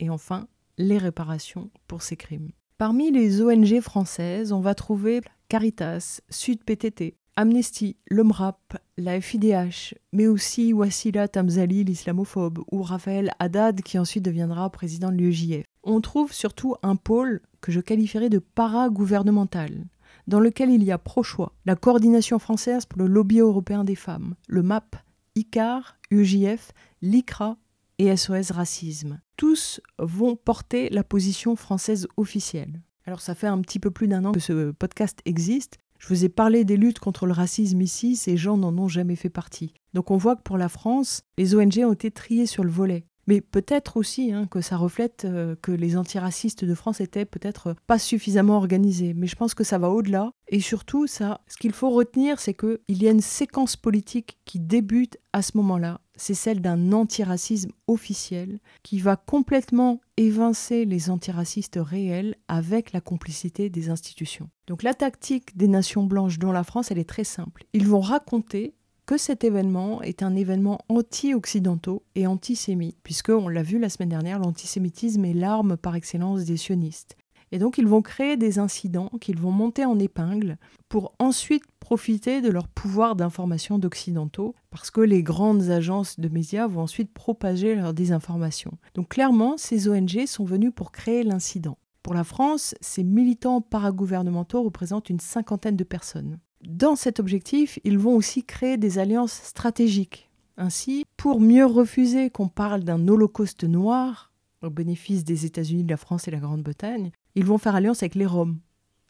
[0.00, 2.50] Et enfin, les réparations pour ces crimes.
[2.78, 10.26] Parmi les ONG françaises, on va trouver Caritas, Sud PTT, Amnesty, l'OMRAP, la FIDH, mais
[10.26, 15.64] aussi Wassila Tamzali, l'islamophobe, ou Raphaël Haddad, qui ensuite deviendra président de l'UEJF.
[15.82, 19.86] On trouve surtout un pôle que je qualifierais de para-gouvernemental,
[20.26, 24.34] dans lequel il y a Prochoix, la coordination française pour le lobby européen des femmes,
[24.48, 24.96] le MAP,
[25.34, 27.56] ICAR, UJF, l'ICRA
[27.98, 29.20] et SOS Racisme.
[29.36, 32.80] Tous vont porter la position française officielle.
[33.04, 35.78] Alors ça fait un petit peu plus d'un an que ce podcast existe.
[36.06, 39.16] Je vous ai parlé des luttes contre le racisme ici, ces gens n'en ont jamais
[39.16, 39.74] fait partie.
[39.92, 43.06] Donc on voit que pour la France, les ONG ont été triées sur le volet.
[43.26, 47.74] Mais peut-être aussi hein, que ça reflète euh, que les antiracistes de France étaient peut-être
[47.88, 49.14] pas suffisamment organisés.
[49.14, 50.30] Mais je pense que ça va au-delà.
[50.46, 54.60] Et surtout, ça, ce qu'il faut retenir, c'est qu'il y a une séquence politique qui
[54.60, 56.00] débute à ce moment-là.
[56.14, 63.68] C'est celle d'un antiracisme officiel qui va complètement évincer les antiracistes réels avec la complicité
[63.70, 64.48] des institutions.
[64.66, 67.64] Donc la tactique des nations blanches, dont la France, elle est très simple.
[67.72, 68.74] Ils vont raconter
[69.06, 74.08] que cet événement est un événement anti-occidentaux et antisémite, puisque, on l'a vu la semaine
[74.08, 77.16] dernière, l'antisémitisme est l'arme par excellence des sionistes.
[77.56, 80.58] Et donc ils vont créer des incidents qu'ils vont monter en épingle
[80.90, 86.66] pour ensuite profiter de leur pouvoir d'information d'occidentaux, parce que les grandes agences de médias
[86.66, 88.72] vont ensuite propager leur désinformation.
[88.92, 91.78] Donc clairement, ces ONG sont venus pour créer l'incident.
[92.02, 96.38] Pour la France, ces militants paragouvernementaux représentent une cinquantaine de personnes.
[96.62, 100.30] Dans cet objectif, ils vont aussi créer des alliances stratégiques.
[100.58, 105.96] Ainsi, pour mieux refuser qu'on parle d'un holocauste noir, au bénéfice des États-Unis, de la
[105.96, 108.58] France et de la Grande-Bretagne, ils vont faire alliance avec les Roms.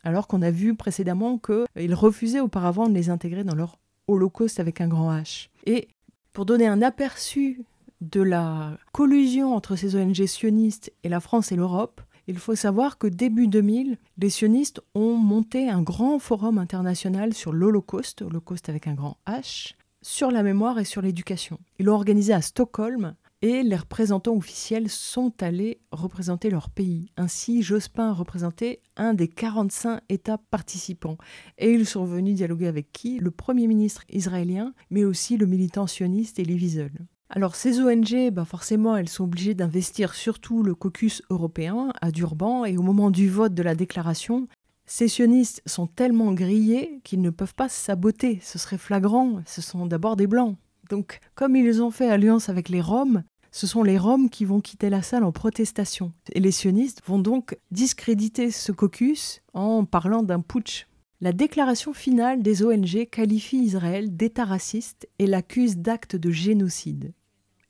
[0.02, 4.80] Alors qu'on a vu précédemment qu'ils refusaient auparavant de les intégrer dans leur holocauste avec
[4.80, 5.48] un grand H.
[5.64, 5.88] Et
[6.32, 7.64] pour donner un aperçu
[8.00, 12.98] de la collusion entre ces ONG sionistes et la France et l'Europe, il faut savoir
[12.98, 18.88] que début 2000, les sionistes ont monté un grand forum international sur l'Holocauste, Holocauste avec
[18.88, 21.58] un grand H, sur la mémoire et sur l'éducation.
[21.78, 27.10] Ils l'ont organisé à Stockholm et les représentants officiels sont allés représenter leur pays.
[27.16, 31.18] Ainsi, Jospin a représenté un des 45 États participants.
[31.58, 33.18] Et ils sont venus dialoguer avec qui?
[33.18, 36.92] Le Premier ministre israélien, mais aussi le militant sioniste Elie Wiesel.
[37.28, 42.64] Alors ces ONG, bah forcément, elles sont obligées d'investir surtout le caucus européen à Durban
[42.64, 44.46] et au moment du vote de la déclaration,
[44.84, 49.86] ces sionistes sont tellement grillés qu'ils ne peuvent pas saboter, ce serait flagrant, ce sont
[49.86, 50.56] d'abord des blancs.
[50.88, 53.22] Donc comme ils ont fait alliance avec les Roms,
[53.52, 56.12] ce sont les Roms qui vont quitter la salle en protestation.
[56.32, 60.86] Et les sionistes vont donc discréditer ce caucus en parlant d'un putsch.
[61.22, 67.14] La déclaration finale des ONG qualifie Israël d'État raciste et l'accuse d'actes de génocide.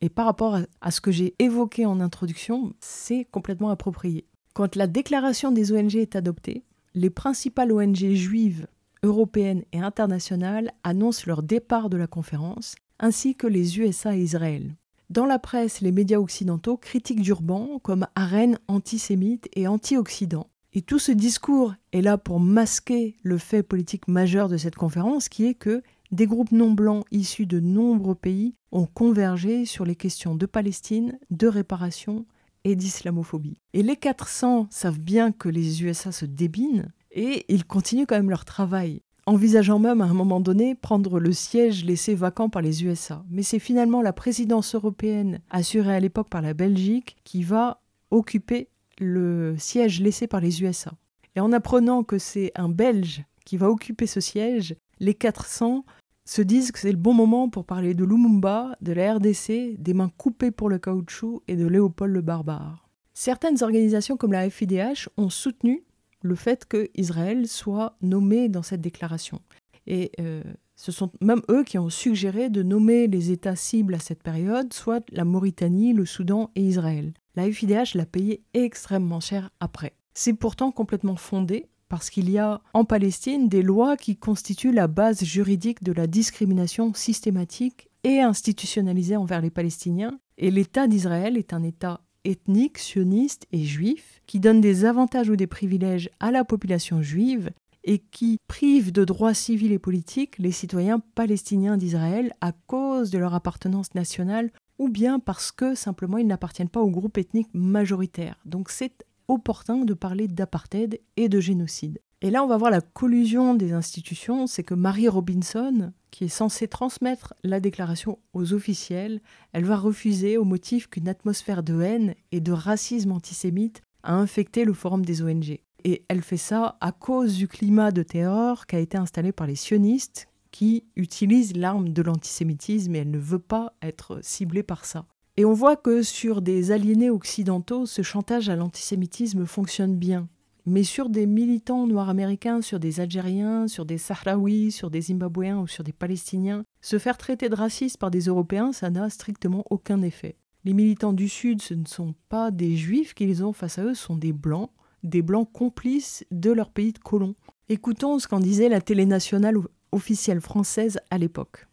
[0.00, 4.26] Et par rapport à ce que j'ai évoqué en introduction, c'est complètement approprié.
[4.54, 8.66] Quand la déclaration des ONG est adoptée, les principales ONG juives,
[9.02, 14.74] européennes et internationales annoncent leur départ de la conférence, ainsi que les USA et Israël.
[15.08, 20.98] Dans la presse, les médias occidentaux critiquent Durban comme arène antisémite et anti-occident, et tout
[20.98, 25.54] ce discours est là pour masquer le fait politique majeur de cette conférence, qui est
[25.54, 25.82] que
[26.12, 31.18] des groupes non blancs issus de nombreux pays ont convergé sur les questions de Palestine,
[31.30, 32.26] de réparation
[32.64, 33.60] et d'islamophobie.
[33.72, 38.30] Et les 400 savent bien que les USA se débinent, et ils continuent quand même
[38.30, 42.84] leur travail, envisageant même à un moment donné prendre le siège laissé vacant par les
[42.84, 43.24] USA.
[43.28, 48.68] Mais c'est finalement la présidence européenne, assurée à l'époque par la Belgique, qui va occuper
[48.98, 50.92] le siège laissé par les USA.
[51.34, 55.84] Et en apprenant que c'est un Belge qui va occuper ce siège, les 400
[56.24, 59.94] se disent que c'est le bon moment pour parler de Lumumba, de la RDC, des
[59.94, 62.88] mains coupées pour le caoutchouc et de Léopold le barbare.
[63.14, 65.84] Certaines organisations comme la FIDH ont soutenu
[66.26, 69.40] le fait que Israël soit nommé dans cette déclaration.
[69.86, 70.42] Et euh,
[70.74, 74.72] ce sont même eux qui ont suggéré de nommer les États cibles à cette période,
[74.72, 77.14] soit la Mauritanie, le Soudan et Israël.
[77.34, 79.94] La FIDH l'a payé extrêmement cher après.
[80.12, 84.88] C'est pourtant complètement fondé parce qu'il y a en Palestine des lois qui constituent la
[84.88, 91.52] base juridique de la discrimination systématique et institutionnalisée envers les Palestiniens, et l'État d'Israël est
[91.52, 96.44] un État ethnique, sioniste et juif qui donne des avantages ou des privilèges à la
[96.44, 97.50] population juive
[97.84, 103.18] et qui prive de droits civils et politiques les citoyens palestiniens d'Israël à cause de
[103.18, 108.38] leur appartenance nationale ou bien parce que simplement ils n'appartiennent pas au groupe ethnique majoritaire.
[108.44, 112.00] Donc c'est opportun de parler d'apartheid et de génocide.
[112.22, 116.28] Et là, on va voir la collusion des institutions, c'est que Marie Robinson, qui est
[116.28, 119.20] censée transmettre la déclaration aux officiels,
[119.52, 124.64] elle va refuser au motif qu'une atmosphère de haine et de racisme antisémite a infecté
[124.64, 125.58] le forum des ONG.
[125.84, 129.46] Et elle fait ça à cause du climat de terreur qui a été installé par
[129.46, 134.86] les sionistes, qui utilisent l'arme de l'antisémitisme et elle ne veut pas être ciblée par
[134.86, 135.04] ça.
[135.36, 140.28] Et on voit que sur des aliénés occidentaux, ce chantage à l'antisémitisme fonctionne bien.
[140.68, 145.60] Mais sur des militants noirs américains, sur des Algériens, sur des Sahraouis, sur des Zimbabwéens
[145.60, 149.64] ou sur des Palestiniens, se faire traiter de raciste par des Européens, ça n'a strictement
[149.70, 150.36] aucun effet.
[150.64, 153.94] Les militants du Sud, ce ne sont pas des Juifs qu'ils ont face à eux,
[153.94, 154.70] ce sont des Blancs,
[155.04, 157.36] des Blancs complices de leur pays de colons.
[157.68, 159.56] Écoutons ce qu'en disait la télé nationale
[159.92, 161.68] officielle française à l'époque.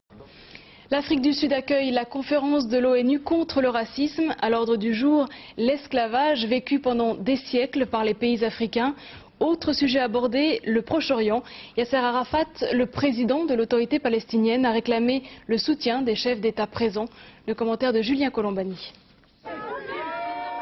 [0.91, 4.33] L'Afrique du Sud accueille la conférence de l'ONU contre le racisme.
[4.41, 8.93] À l'ordre du jour, l'esclavage vécu pendant des siècles par les pays africains.
[9.39, 11.43] Autre sujet abordé, le Proche-Orient.
[11.77, 17.07] Yasser Arafat, le président de l'autorité palestinienne, a réclamé le soutien des chefs d'État présents.
[17.47, 18.93] Le commentaire de Julien Colombani.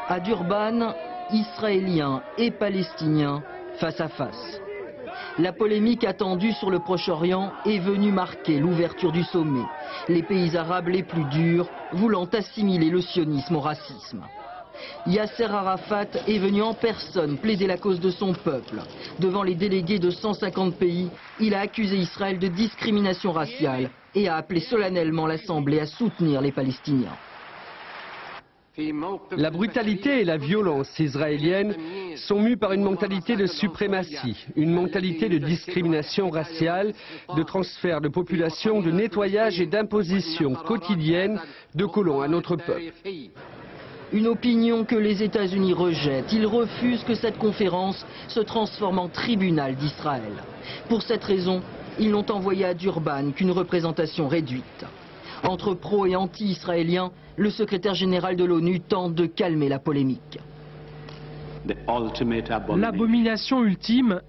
[0.08, 0.94] À Durban,
[1.32, 3.42] Israéliens et Palestiniens
[3.78, 4.60] face à face.
[5.38, 9.64] La polémique attendue sur le Proche-Orient est venue marquer l'ouverture du sommet.
[10.08, 14.22] Les pays arabes les plus durs voulant assimiler le sionisme au racisme.
[15.06, 18.82] Yasser Arafat est venu en personne plaider la cause de son peuple.
[19.20, 21.08] Devant les délégués de 150 pays,
[21.40, 26.52] il a accusé Israël de discrimination raciale et a appelé solennellement l'Assemblée à soutenir les
[26.52, 27.16] Palestiniens.
[29.36, 31.74] La brutalité et la violence israélienne
[32.16, 36.94] sont mues par une mentalité de suprématie, une mentalité de discrimination raciale,
[37.36, 41.38] de transfert de population, de nettoyage et d'imposition quotidienne
[41.74, 42.94] de colons à notre peuple.
[44.10, 46.32] Une opinion que les États-Unis rejettent.
[46.32, 50.32] Ils refusent que cette conférence se transforme en tribunal d'Israël.
[50.88, 51.62] Pour cette raison,
[51.98, 54.86] ils n'ont envoyé à Durban qu'une représentation réduite.
[55.44, 60.38] Entre pro et anti-israéliens, le secrétaire général de l'ONU tente de calmer la polémique.
[62.76, 64.20] L'abomination ultime,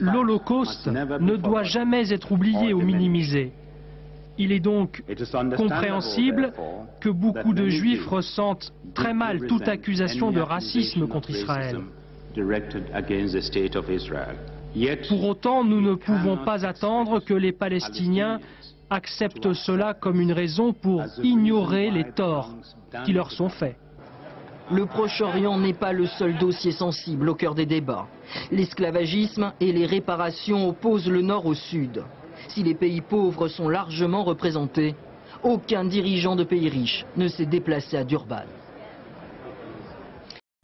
[0.00, 3.52] l'Holocauste, ne doit jamais être oublié ou minimisé.
[4.38, 5.02] Il est donc
[5.56, 6.52] compréhensible
[7.00, 11.80] que beaucoup de Juifs ressentent très mal toute accusation de racisme contre Israël.
[15.08, 18.38] Pour autant, nous ne pouvons pas attendre que les Palestiniens
[18.90, 22.54] acceptent cela comme une raison pour ignorer les torts
[23.04, 23.76] qui leur sont faits.
[24.70, 28.06] Le Proche-Orient n'est pas le seul dossier sensible au cœur des débats.
[28.50, 32.04] L'esclavagisme et les réparations opposent le Nord au Sud.
[32.48, 34.94] Si les pays pauvres sont largement représentés,
[35.42, 38.44] aucun dirigeant de pays riches ne s'est déplacé à Durban.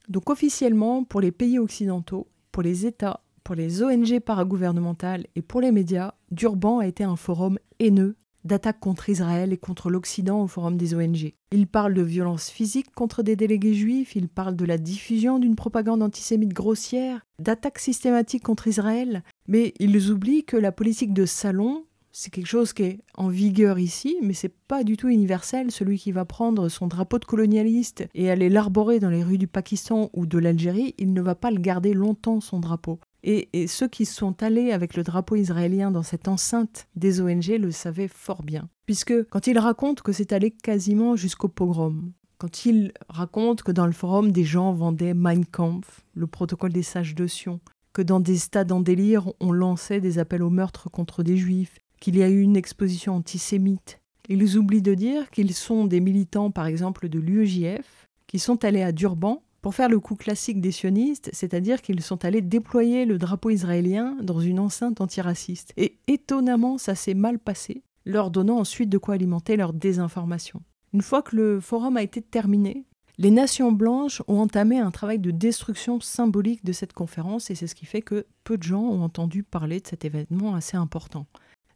[0.09, 5.61] Donc officiellement, pour les pays occidentaux, pour les États, pour les ONG paragouvernementales et pour
[5.61, 10.49] les médias, Durban a été un forum haineux d'attaques contre Israël et contre l'Occident au
[10.49, 11.33] forum des ONG.
[11.53, 15.55] Il parle de violences physiques contre des délégués juifs, il parle de la diffusion d'une
[15.55, 21.85] propagande antisémite grossière, d'attaques systématiques contre Israël, mais ils oublient que la politique de salon,
[22.12, 25.70] c'est quelque chose qui est en vigueur ici, mais c'est pas du tout universel.
[25.70, 29.47] Celui qui va prendre son drapeau de colonialiste et aller l'arborer dans les rues du
[29.47, 32.99] Pakistan ou de l'Algérie, il ne va pas le garder longtemps, son drapeau.
[33.27, 37.71] Et, ceux qui sont allés avec le drapeau israélien dans cette enceinte des ONG le
[37.71, 38.69] savaient fort bien.
[38.85, 43.87] Puisque quand ils racontent que c'est allé quasiment jusqu'au pogrom, quand ils racontent que dans
[43.87, 47.61] le forum des gens vendaient Mein Kampf, le protocole des sages de Sion,
[47.95, 51.79] que dans des stades en délire on lançait des appels au meurtre contre des juifs,
[52.01, 56.51] qu'il y a eu une exposition antisémite, ils oublient de dire qu'ils sont des militants
[56.51, 60.72] par exemple de l'UEJF qui sont allés à Durban pour faire le coup classique des
[60.72, 65.72] sionistes, c'est-à-dire qu'ils sont allés déployer le drapeau israélien dans une enceinte antiraciste.
[65.79, 70.61] Et étonnamment, ça s'est mal passé, leur donnant ensuite de quoi alimenter leur désinformation.
[70.92, 72.85] Une fois que le forum a été terminé,
[73.16, 77.66] les nations blanches ont entamé un travail de destruction symbolique de cette conférence et c'est
[77.66, 81.24] ce qui fait que peu de gens ont entendu parler de cet événement assez important.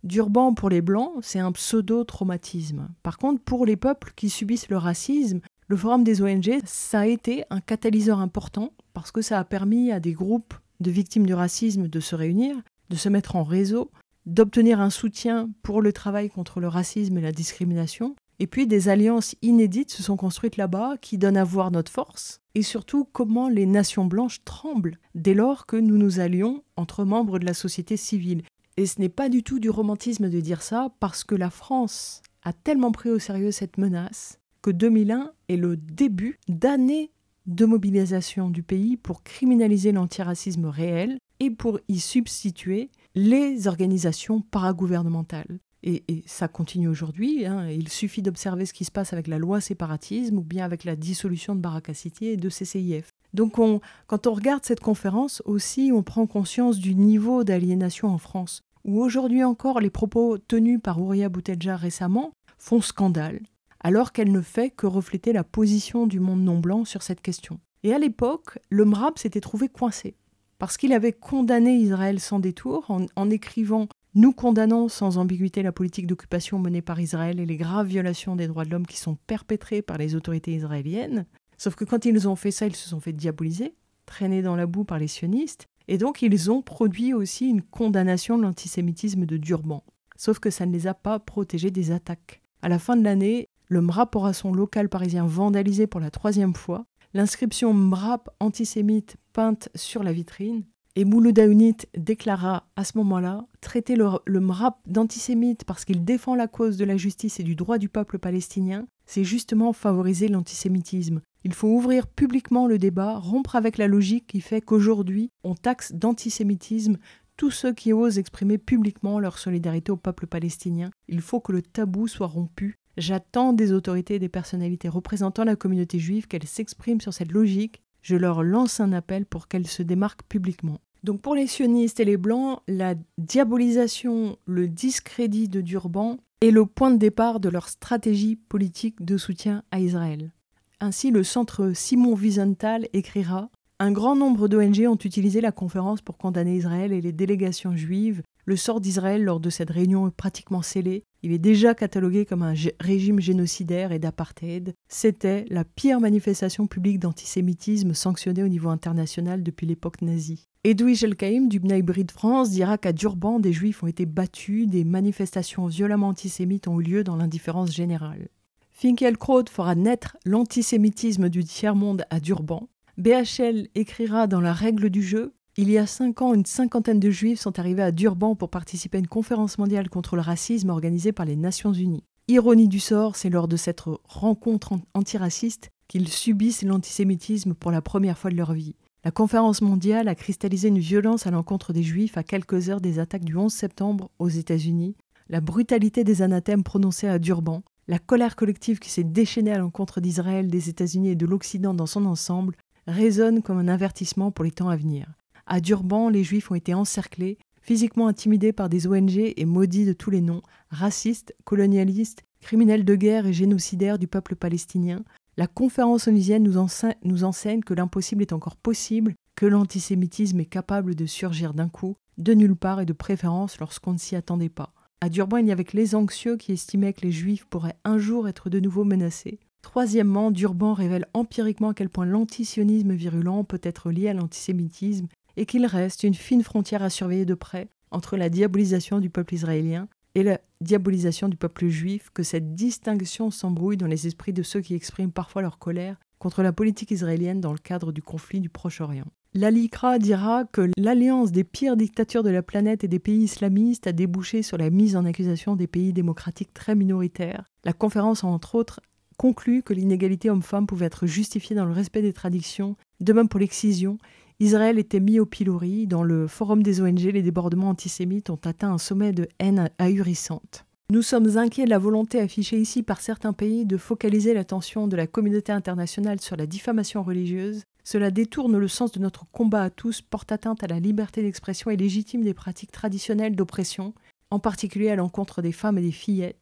[0.04, 2.90] Durban pour les blancs, c'est un pseudo-traumatisme.
[3.02, 7.06] Par contre, pour les peuples qui subissent le racisme, le Forum des ONG, ça a
[7.06, 11.34] été un catalyseur important parce que ça a permis à des groupes de victimes du
[11.34, 12.56] racisme de se réunir,
[12.88, 13.90] de se mettre en réseau,
[14.24, 18.16] d'obtenir un soutien pour le travail contre le racisme et la discrimination.
[18.38, 22.40] Et puis des alliances inédites se sont construites là-bas qui donnent à voir notre force
[22.54, 27.38] et surtout comment les nations blanches tremblent dès lors que nous nous allions entre membres
[27.38, 28.42] de la société civile.
[28.78, 32.22] Et ce n'est pas du tout du romantisme de dire ça parce que la France
[32.42, 37.10] a tellement pris au sérieux cette menace que 2001 est le début d'années
[37.46, 45.58] de mobilisation du pays pour criminaliser l'antiracisme réel et pour y substituer les organisations paragouvernementales.
[45.82, 47.46] Et, ça continue aujourd'hui.
[47.46, 47.68] Hein.
[47.70, 50.96] Il suffit d'observer ce qui se passe avec la loi séparatisme ou bien avec la
[50.96, 53.10] dissolution de Baraka City et de CCIF.
[53.32, 58.18] Donc on, quand on regarde cette conférence aussi, on prend conscience du niveau d'aliénation en
[58.18, 63.40] France, où aujourd'hui encore les propos tenus par Ouria Boutelja récemment font scandale
[63.80, 67.60] alors qu'elle ne fait que refléter la position du monde non blanc sur cette question.
[67.82, 70.16] Et à l'époque, le MRAP s'était trouvé coincé,
[70.58, 76.06] parce qu'il avait condamné Israël sans détour en, écrivant Nous condamnons sans ambiguïté la politique
[76.06, 79.82] d'occupation menée par Israël et les graves violations des droits de l'homme qui sont perpétrées
[79.82, 81.26] par les autorités israéliennes.
[81.56, 83.74] Sauf que quand ils ont fait ça, ils se sont fait diaboliser,
[84.06, 88.36] traînés dans la boue par les sionistes, et donc ils ont produit aussi une condamnation
[88.36, 89.84] de l'antisémitisme de Durban.
[90.16, 92.42] Sauf que ça ne les a pas protégés des attaques.
[92.60, 96.54] À la fin de l'année, le MRAP aura son local parisien vandalisé pour la troisième
[96.54, 100.64] fois, l'inscription MRAP antisémite peinte sur la vitrine,
[100.96, 106.34] et Mouloud Aounit déclara à ce moment-là traiter le, le MRAP d'antisémite parce qu'il défend
[106.34, 111.20] la cause de la justice et du droit du peuple palestinien, c'est justement favoriser l'antisémitisme.
[111.44, 115.92] Il faut ouvrir publiquement le débat, rompre avec la logique qui fait qu'aujourd'hui on taxe
[115.92, 116.96] d'antisémitisme
[117.36, 120.90] tous ceux qui osent exprimer publiquement leur solidarité au peuple palestinien.
[121.06, 125.54] Il faut que le tabou soit rompu J'attends des autorités et des personnalités représentant la
[125.54, 127.80] communauté juive qu'elles s'expriment sur cette logique.
[128.02, 130.80] Je leur lance un appel pour qu'elles se démarquent publiquement.
[131.04, 136.66] Donc pour les sionistes et les blancs, la diabolisation, le discrédit de Durban est le
[136.66, 140.32] point de départ de leur stratégie politique de soutien à Israël.
[140.80, 146.18] Ainsi, le centre Simon Wiesenthal écrira Un grand nombre d'ONG ont utilisé la conférence pour
[146.18, 148.22] condamner Israël et les délégations juives.
[148.48, 151.04] Le sort d'Israël lors de cette réunion est pratiquement scellé.
[151.22, 154.72] Il est déjà catalogué comme un régime génocidaire et d'apartheid.
[154.88, 160.48] C'était la pire manifestation publique d'antisémitisme sanctionnée au niveau international depuis l'époque nazie.
[160.64, 164.84] Edwige Elkaïm du Bnei Brit France dira qu'à Durban, des juifs ont été battus, des
[164.84, 168.30] manifestations violemment antisémites ont eu lieu dans l'indifférence générale.
[168.70, 172.66] Finkielkraut fera naître l'antisémitisme du tiers-monde à Durban.
[172.96, 177.10] BHL écrira dans La règle du jeu Il y a cinq ans, une cinquantaine de
[177.10, 181.10] juifs sont arrivés à Durban pour participer à une conférence mondiale contre le racisme organisée
[181.10, 182.04] par les Nations Unies.
[182.28, 188.16] Ironie du sort, c'est lors de cette rencontre antiraciste qu'ils subissent l'antisémitisme pour la première
[188.16, 188.76] fois de leur vie.
[189.02, 193.00] La conférence mondiale a cristallisé une violence à l'encontre des Juifs à quelques heures des
[193.00, 194.94] attaques du 11 septembre aux États-Unis,
[195.28, 200.00] la brutalité des anathèmes prononcés à Durban, la colère collective qui s'est déchaînée à l'encontre
[200.00, 202.54] d'Israël, des États-Unis et de l'Occident dans son ensemble
[202.86, 205.17] résonne comme un avertissement pour les temps à venir.
[205.50, 209.94] À Durban, les Juifs ont été encerclés, physiquement intimidés par des ONG et maudits de
[209.94, 215.02] tous les noms, racistes, colonialistes, criminels de guerre et génocidaires du peuple palestinien.
[215.38, 221.06] La conférence onusienne nous, enseigne que l'impossible est encore possible, que l'antisémitisme est capable de
[221.06, 224.74] surgir d'un coup, de nulle part et de préférence lorsqu'on ne s'y attendait pas.
[225.00, 227.96] À Durban, il y avait que les anxieux qui estimaient que les juifs pourraient un
[227.96, 229.40] jour être de nouveau menacés.
[229.62, 235.08] Troisièmement, Durban révèle empiriquement à quel point l'antisionisme virulent peut être lié à l'antisémitisme
[235.38, 239.34] et qu'il reste une fine frontière à surveiller de près entre la diabolisation du peuple
[239.34, 244.42] israélien et la diabolisation du peuple juif, que cette distinction s'embrouille dans les esprits de
[244.42, 248.40] ceux qui expriment parfois leur colère contre la politique israélienne dans le cadre du conflit
[248.40, 249.06] du Proche-Orient.
[249.32, 253.92] L'Alikra dira que l'alliance des pires dictatures de la planète et des pays islamistes a
[253.92, 257.44] débouché sur la mise en accusation des pays démocratiques très minoritaires.
[257.64, 258.80] La conférence entre autres
[259.18, 263.40] conclu que l'inégalité homme-femme pouvait être justifiée dans le respect des traditions, de même pour
[263.40, 263.98] l'excision.
[264.40, 265.86] Israël était mis au pilori.
[265.86, 270.64] Dans le forum des ONG, les débordements antisémites ont atteint un sommet de haine ahurissante.
[270.90, 274.96] Nous sommes inquiets de la volonté affichée ici par certains pays de focaliser l'attention de
[274.96, 279.70] la communauté internationale sur la diffamation religieuse cela détourne le sens de notre combat à
[279.70, 283.94] tous, porte atteinte à la liberté d'expression et légitime des pratiques traditionnelles d'oppression,
[284.30, 286.36] en particulier à l'encontre des femmes et des fillettes.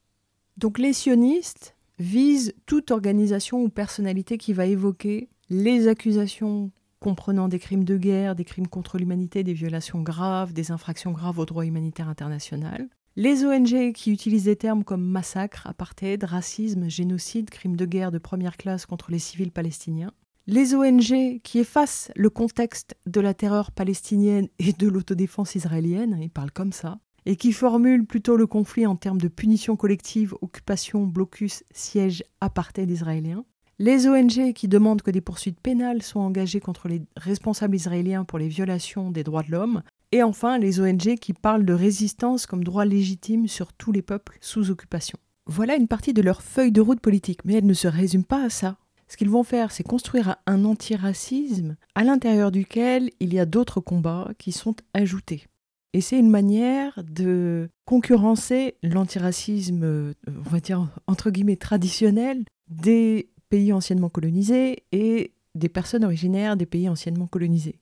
[0.57, 6.72] Donc les sionistes visent toute organisation ou personnalité qui va évoquer les accusations
[7.07, 11.38] comprenant des crimes de guerre, des crimes contre l'humanité, des violations graves, des infractions graves
[11.38, 12.88] au droit humanitaire international.
[13.14, 18.18] Les ONG qui utilisent des termes comme massacre, apartheid, racisme, génocide, crimes de guerre de
[18.18, 20.11] première classe contre les civils palestiniens
[20.48, 26.30] les ONG qui effacent le contexte de la terreur palestinienne et de l'autodéfense israélienne, ils
[26.30, 31.04] parlent comme ça, et qui formulent plutôt le conflit en termes de punition collective, occupation,
[31.04, 33.44] blocus, siège, apartheid israélien.
[33.79, 38.39] Les ONG qui demandent que des poursuites pénales soient engagées contre les responsables israéliens pour
[38.39, 39.83] les violations des droits de l'homme.
[40.12, 44.39] Et enfin, les ONG qui parlent de résistance comme droit légitime sur tous les peuples
[44.41, 45.18] sous occupation.
[45.47, 48.45] Voilà une partie de leur feuille de route politique, mais elle ne se résume pas
[48.45, 48.79] à ça.
[49.09, 53.81] Ce qu'ils vont faire, c'est construire un antiracisme à l'intérieur duquel il y a d'autres
[53.81, 55.45] combats qui sont ajoutés.
[55.93, 63.72] Et c'est une manière de concurrencer l'antiracisme, on va dire entre guillemets traditionnel, des pays
[63.72, 67.80] anciennement colonisés et des personnes originaires des pays anciennement colonisés.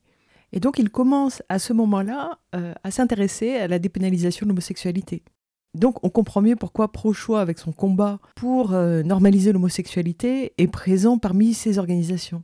[0.53, 5.23] Et donc ils commencent à ce moment-là euh, à s'intéresser à la dépénalisation de l'homosexualité.
[5.73, 11.17] Donc on comprend mieux pourquoi Pro-Choix, avec son combat pour euh, normaliser l'homosexualité, est présent
[11.17, 12.43] parmi ces organisations.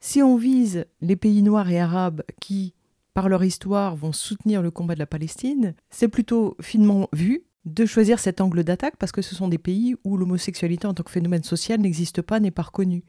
[0.00, 2.74] Si on vise les pays noirs et arabes qui,
[3.14, 7.86] par leur histoire, vont soutenir le combat de la Palestine, c'est plutôt finement vu de
[7.86, 11.10] choisir cet angle d'attaque parce que ce sont des pays où l'homosexualité en tant que
[11.10, 13.04] phénomène social n'existe pas, n'est pas reconnue.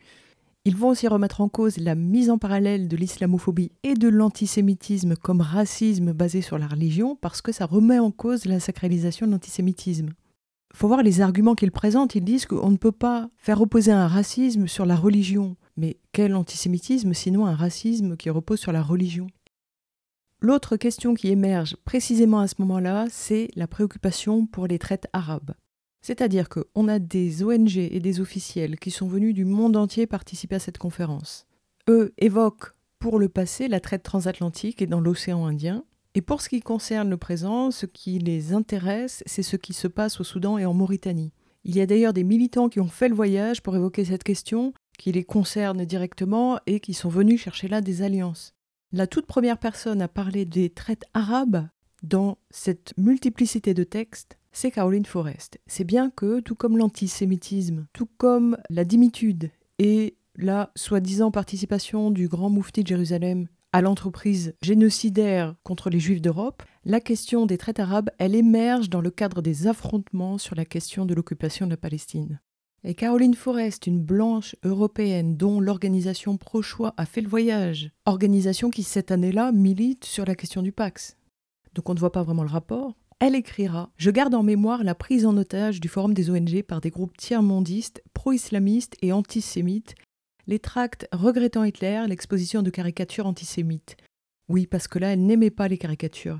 [0.65, 5.15] Ils vont aussi remettre en cause la mise en parallèle de l'islamophobie et de l'antisémitisme
[5.15, 9.33] comme racisme basé sur la religion parce que ça remet en cause la sacralisation de
[9.33, 10.11] l'antisémitisme.
[10.73, 12.15] Il faut voir les arguments qu'ils présentent.
[12.15, 15.57] Ils disent qu'on ne peut pas faire opposer un racisme sur la religion.
[15.75, 19.27] Mais quel antisémitisme sinon un racisme qui repose sur la religion?
[20.45, 25.53] L'autre question qui émerge précisément à ce moment-là, c'est la préoccupation pour les traites arabes.
[26.01, 30.55] C'est-à-dire qu'on a des ONG et des officiels qui sont venus du monde entier participer
[30.55, 31.47] à cette conférence.
[31.89, 35.85] Eux évoquent pour le passé la traite transatlantique et dans l'océan Indien.
[36.13, 39.87] Et pour ce qui concerne le présent, ce qui les intéresse, c'est ce qui se
[39.87, 41.31] passe au Soudan et en Mauritanie.
[41.63, 44.73] Il y a d'ailleurs des militants qui ont fait le voyage pour évoquer cette question,
[44.99, 48.52] qui les concerne directement et qui sont venus chercher là des alliances.
[48.95, 51.67] La toute première personne à parler des traites arabes
[52.03, 55.59] dans cette multiplicité de textes, c'est Caroline Forrest.
[55.65, 62.27] C'est bien que, tout comme l'antisémitisme, tout comme la dimitude et la soi-disant participation du
[62.27, 67.79] grand moufti de Jérusalem à l'entreprise génocidaire contre les juifs d'Europe, la question des traites
[67.79, 71.77] arabes, elle émerge dans le cadre des affrontements sur la question de l'occupation de la
[71.77, 72.39] Palestine.
[72.83, 78.83] Et Caroline Forrest, une blanche européenne dont l'organisation Pro-Choix a fait le voyage, organisation qui
[78.83, 81.15] cette année-là milite sur la question du Pax.
[81.75, 82.95] Donc on ne voit pas vraiment le rapport.
[83.19, 86.81] Elle écrira Je garde en mémoire la prise en otage du Forum des ONG par
[86.81, 89.95] des groupes tiers-mondistes, pro-islamistes et antisémites
[90.47, 93.97] les tracts regrettant Hitler, l'exposition de caricatures antisémites.
[94.49, 96.39] Oui, parce que là, elle n'aimait pas les caricatures.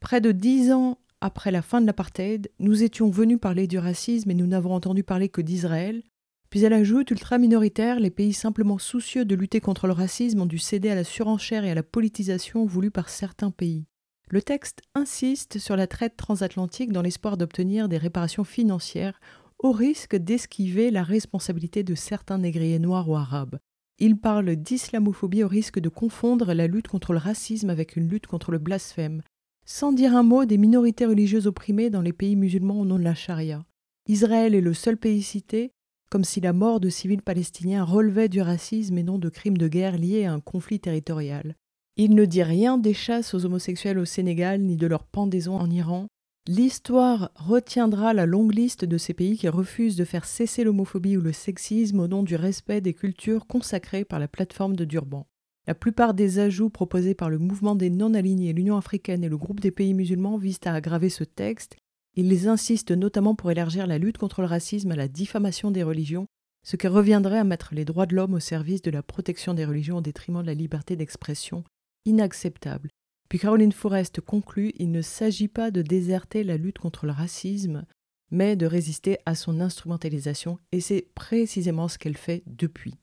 [0.00, 4.30] Près de dix ans après la fin de l'apartheid, nous étions venus parler du racisme
[4.32, 6.02] et nous n'avons entendu parler que d'Israël.
[6.50, 10.46] Puis elle ajoute ultra minoritaire, les pays simplement soucieux de lutter contre le racisme ont
[10.46, 13.86] dû céder à la surenchère et à la politisation voulue par certains pays.
[14.30, 19.20] Le texte insiste sur la traite transatlantique dans l'espoir d'obtenir des réparations financières
[19.60, 23.60] au risque d'esquiver la responsabilité de certains négriers noirs ou arabes.
[24.00, 28.26] Il parle d'islamophobie au risque de confondre la lutte contre le racisme avec une lutte
[28.26, 29.22] contre le blasphème,
[29.64, 33.04] sans dire un mot des minorités religieuses opprimées dans les pays musulmans au nom de
[33.04, 33.64] la charia.
[34.08, 35.72] Israël est le seul pays cité,
[36.10, 39.68] comme si la mort de civils palestiniens relevait du racisme et non de crimes de
[39.68, 41.56] guerre liés à un conflit territorial.
[41.96, 45.70] Il ne dit rien des chasses aux homosexuels au Sénégal ni de leur pendaison en
[45.70, 46.08] Iran,
[46.48, 51.20] L'histoire retiendra la longue liste de ces pays qui refusent de faire cesser l'homophobie ou
[51.20, 55.28] le sexisme au nom du respect des cultures consacrées par la plateforme de Durban.
[55.66, 59.60] La plupart des ajouts proposés par le mouvement des non-alignés, l'Union africaine et le groupe
[59.60, 61.76] des pays musulmans visent à aggraver ce texte.
[62.16, 66.26] Ils insistent notamment pour élargir la lutte contre le racisme à la diffamation des religions,
[66.64, 69.64] ce qui reviendrait à mettre les droits de l'homme au service de la protection des
[69.64, 71.64] religions au détriment de la liberté d'expression.
[72.06, 72.90] Inacceptable.
[73.28, 77.84] Puis Caroline Forrest conclut Il ne s'agit pas de déserter la lutte contre le racisme,
[78.30, 82.96] mais de résister à son instrumentalisation, et c'est précisément ce qu'elle fait depuis.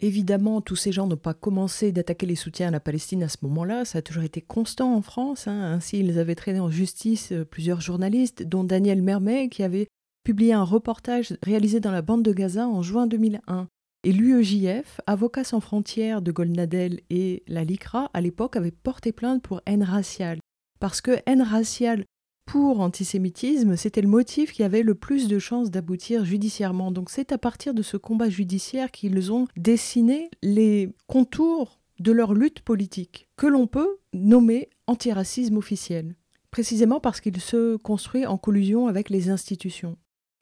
[0.00, 3.38] Évidemment, tous ces gens n'ont pas commencé d'attaquer les soutiens à la Palestine à ce
[3.42, 5.48] moment-là, ça a toujours été constant en France.
[5.48, 5.72] Hein.
[5.72, 9.88] Ainsi, ils avaient traîné en justice euh, plusieurs journalistes, dont Daniel Mermet, qui avait
[10.22, 13.68] publié un reportage réalisé dans la bande de Gaza en juin 2001.
[14.04, 19.42] Et l'UEJF, Avocats sans frontières de Golnadel et la LICRA, à l'époque, avaient porté plainte
[19.42, 20.40] pour haine raciale.
[20.78, 22.04] Parce que haine raciale
[22.46, 26.92] pour antisémitisme, c'était le motif qui avait le plus de chances d'aboutir judiciairement.
[26.92, 32.34] Donc c'est à partir de ce combat judiciaire qu'ils ont dessiné les contours de leur
[32.34, 36.14] lutte politique, que l'on peut nommer antiracisme officiel,
[36.50, 39.96] précisément parce qu'il se construit en collusion avec les institutions.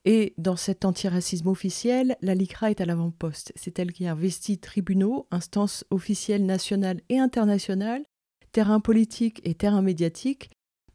[0.04, 3.52] Et dans cet antiracisme officiel, la LICRA est à l'avant-poste.
[3.56, 8.04] C'est elle qui a investi tribunaux, instances officielles nationales et internationales,
[8.52, 10.50] terrain politique et terrain médiatique,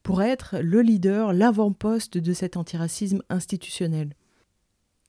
[0.10, 4.16] pour être le leader, l'avant-poste de cet antiracisme institutionnel.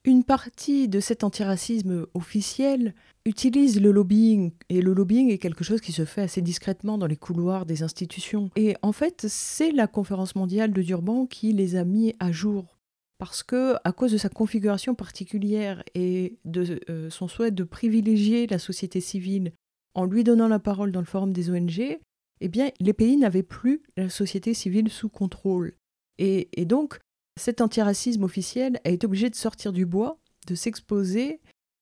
[0.04, 2.94] Une partie de cet antiracisme officiel
[3.24, 7.06] utilise le lobbying, et le lobbying est quelque chose qui se fait assez discrètement dans
[7.06, 8.50] les couloirs des institutions.
[8.56, 12.76] Et en fait, c'est la conférence mondiale de Durban qui les a mis à jour
[13.16, 18.46] parce que, à cause de sa configuration particulière et de euh, son souhait de privilégier
[18.48, 19.52] la société civile
[19.94, 21.98] en lui donnant la parole dans le forum des ONG,
[22.40, 25.72] eh les pays n'avaient plus la société civile sous contrôle.
[26.18, 26.98] Et, donc,
[27.38, 31.40] cet antiracisme officiel a été obligé de sortir du bois, de s'exposer,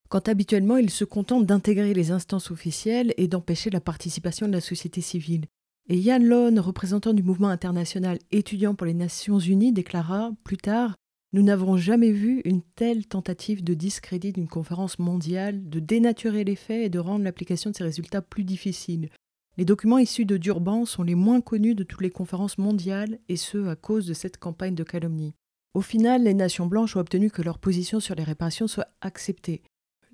[0.08, 4.60] quand habituellement il se contente d'intégrer les instances officielles et d'empêcher la participation de la
[4.60, 5.46] société civile.
[5.88, 10.94] Et Yann Lone, représentant du mouvement international étudiant pour les Nations Unies, déclara plus tard
[11.34, 16.56] nous n'avons jamais vu une telle tentative de discrédit d'une conférence mondiale, de dénaturer les
[16.56, 19.10] faits et de rendre l'application de ces résultats plus difficile.
[19.58, 23.36] Les documents issus de Durban sont les moins connus de toutes les conférences mondiales, et
[23.36, 25.34] ce à cause de cette campagne de calomnie.
[25.74, 29.62] Au final, les nations blanches ont obtenu que leur position sur les réparations soit acceptée.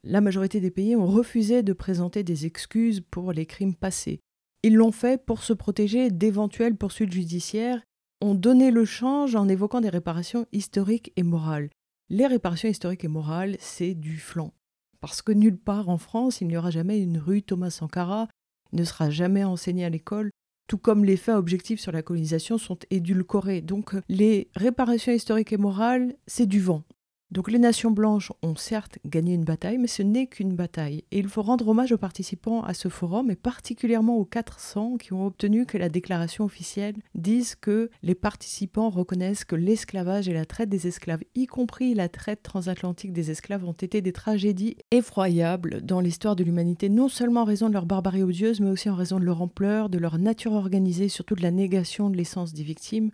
[0.03, 4.20] La majorité des pays ont refusé de présenter des excuses pour les crimes passés.
[4.62, 7.82] Ils l'ont fait pour se protéger d'éventuelles poursuites judiciaires
[8.22, 11.68] ont donné le change en évoquant des réparations historiques et morales.
[12.09, 14.55] Les réparations historiques et morales, c'est du flanc.
[15.01, 18.28] Parce que nulle part en France, il n'y aura jamais une rue Thomas Sankara,
[18.75, 20.31] ne sera jamais enseigné à l'école,
[20.66, 23.61] tout comme les faits objectifs sur la colonisation sont édulcorés.
[23.61, 26.85] Donc les réparations historiques et morales, c'est du vent.
[27.31, 31.05] Donc les nations blanches ont certes gagné une bataille, mais ce n'est qu'une bataille.
[31.11, 35.12] Et il faut rendre hommage aux participants à ce forum, et particulièrement aux 400 qui
[35.12, 40.45] ont obtenu que la déclaration officielle dise que les participants reconnaissent que l'esclavage et la
[40.45, 45.83] traite des esclaves, y compris la traite transatlantique des esclaves, ont été des tragédies effroyables
[45.83, 48.95] dans l'histoire de l'humanité, non seulement en raison de leur barbarie odieuse, mais aussi en
[48.95, 52.62] raison de leur ampleur, de leur nature organisée, surtout de la négation de l'essence des
[52.62, 53.11] victimes,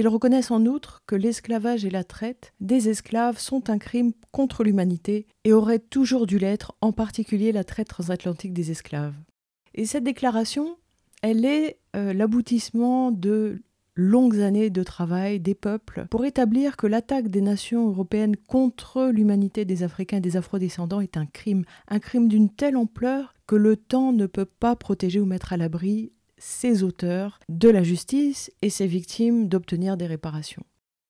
[0.00, 4.64] ils reconnaissent en outre que l'esclavage et la traite des esclaves sont un crime contre
[4.64, 9.14] l'humanité et auraient toujours dû l'être, en particulier la traite transatlantique des esclaves.
[9.74, 10.76] Et cette déclaration,
[11.22, 13.62] elle est euh, l'aboutissement de
[13.96, 19.64] longues années de travail des peuples pour établir que l'attaque des nations européennes contre l'humanité
[19.64, 23.76] des Africains et des Afrodescendants est un crime, un crime d'une telle ampleur que le
[23.76, 28.70] temps ne peut pas protéger ou mettre à l'abri ses auteurs de la justice et
[28.70, 30.64] ses victimes d'obtenir des réparations.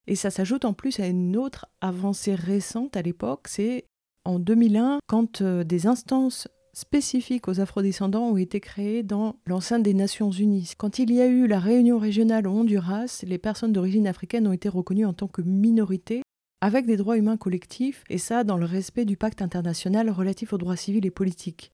[0.07, 3.87] Et ça s'ajoute en plus à une autre avancée récente à l'époque, c'est
[4.25, 9.95] en 2001 quand euh, des instances spécifiques aux afrodescendants ont été créées dans l'enceinte des
[9.95, 10.72] Nations Unies.
[10.77, 14.53] Quand il y a eu la réunion régionale au Honduras, les personnes d'origine africaine ont
[14.53, 16.22] été reconnues en tant que minorité
[16.61, 20.59] avec des droits humains collectifs, et ça dans le respect du pacte international relatif aux
[20.59, 21.74] droits civils et politiques.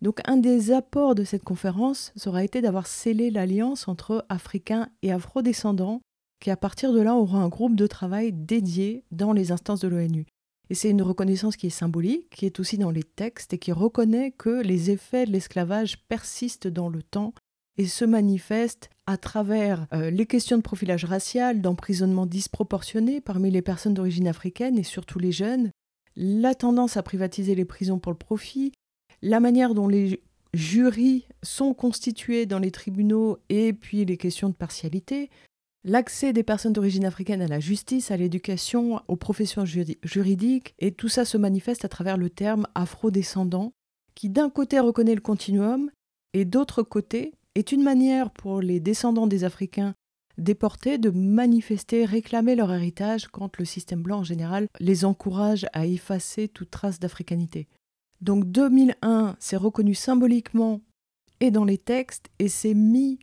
[0.00, 5.12] Donc un des apports de cette conférence sera été d'avoir scellé l'alliance entre Africains et
[5.12, 6.00] Afro-descendants,
[6.40, 9.88] qui à partir de là aura un groupe de travail dédié dans les instances de
[9.88, 10.26] l'ONU.
[10.70, 13.72] Et c'est une reconnaissance qui est symbolique, qui est aussi dans les textes et qui
[13.72, 17.32] reconnaît que les effets de l'esclavage persistent dans le temps
[17.78, 23.62] et se manifestent à travers euh, les questions de profilage racial, d'emprisonnement disproportionné parmi les
[23.62, 25.70] personnes d'origine africaine et surtout les jeunes,
[26.16, 28.72] la tendance à privatiser les prisons pour le profit,
[29.22, 30.20] la manière dont les
[30.54, 35.30] jurys sont constitués dans les tribunaux et puis les questions de partialité,
[35.84, 41.08] l'accès des personnes d'origine africaine à la justice, à l'éducation, aux professions juridiques, et tout
[41.08, 43.72] ça se manifeste à travers le terme afro-descendant,
[44.14, 45.90] qui d'un côté reconnaît le continuum,
[46.32, 49.94] et d'autre côté est une manière pour les descendants des Africains
[50.38, 55.86] déportés de manifester, réclamer leur héritage quand le système blanc en général les encourage à
[55.86, 57.66] effacer toute trace d'africanité.
[58.20, 60.80] Donc 2001, c'est reconnu symboliquement
[61.40, 63.18] et dans les textes et c'est mis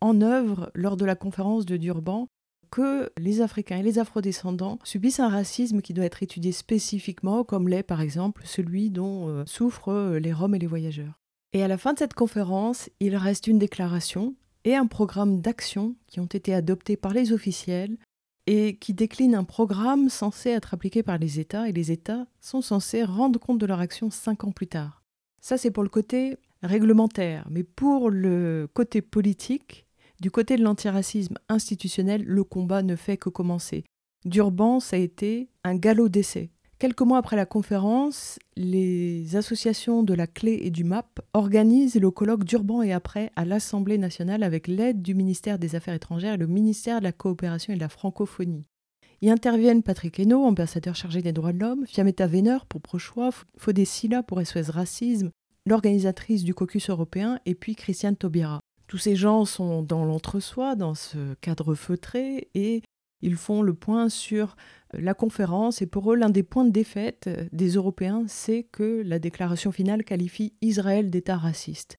[0.00, 2.28] en œuvre lors de la conférence de Durban
[2.70, 7.68] que les Africains et les Afrodescendants subissent un racisme qui doit être étudié spécifiquement, comme
[7.68, 11.18] l'est par exemple celui dont euh, souffrent euh, les Roms et les voyageurs.
[11.54, 14.34] Et à la fin de cette conférence, il reste une déclaration
[14.64, 17.96] et un programme d'action qui ont été adoptés par les officiels
[18.50, 22.62] et qui décline un programme censé être appliqué par les États, et les États sont
[22.62, 25.02] censés rendre compte de leur action cinq ans plus tard.
[25.42, 29.84] Ça, c'est pour le côté réglementaire, mais pour le côté politique,
[30.18, 33.84] du côté de l'antiracisme institutionnel, le combat ne fait que commencer.
[34.24, 36.50] Durban, ça a été un galop d'essai.
[36.78, 42.12] Quelques mois après la conférence, les associations de la Clé et du MAP organisent le
[42.12, 46.38] colloque d'Urban et après à l'Assemblée nationale avec l'aide du ministère des Affaires étrangères et
[46.38, 48.68] le ministère de la Coopération et de la Francophonie.
[49.22, 53.84] Y interviennent Patrick Hainaut, ambassadeur chargé des droits de l'homme, Fiametta Veneur pour Prochois, Fodé
[53.84, 55.32] Silla pour SOS Racisme,
[55.66, 58.60] l'organisatrice du caucus européen et puis Christiane Taubira.
[58.86, 62.82] Tous ces gens sont dans l'entre-soi, dans ce cadre feutré, et
[63.22, 64.56] ils font le point sur
[64.92, 65.82] la conférence.
[65.82, 69.72] Et pour eux, l'un des points de défaite euh, des Européens, c'est que la déclaration
[69.72, 71.98] finale qualifie Israël d'État raciste.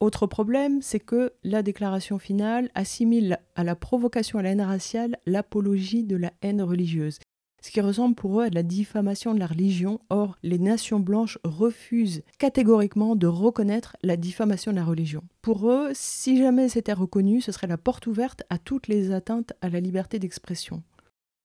[0.00, 5.16] Autre problème, c'est que la déclaration finale assimile à la provocation à la haine raciale
[5.26, 7.18] l'apologie de la haine religieuse
[7.60, 10.00] ce qui ressemble pour eux à de la diffamation de la religion.
[10.10, 15.22] Or, les nations blanches refusent catégoriquement de reconnaître la diffamation de la religion.
[15.42, 19.52] Pour eux, si jamais c'était reconnu, ce serait la porte ouverte à toutes les atteintes
[19.60, 20.82] à la liberté d'expression.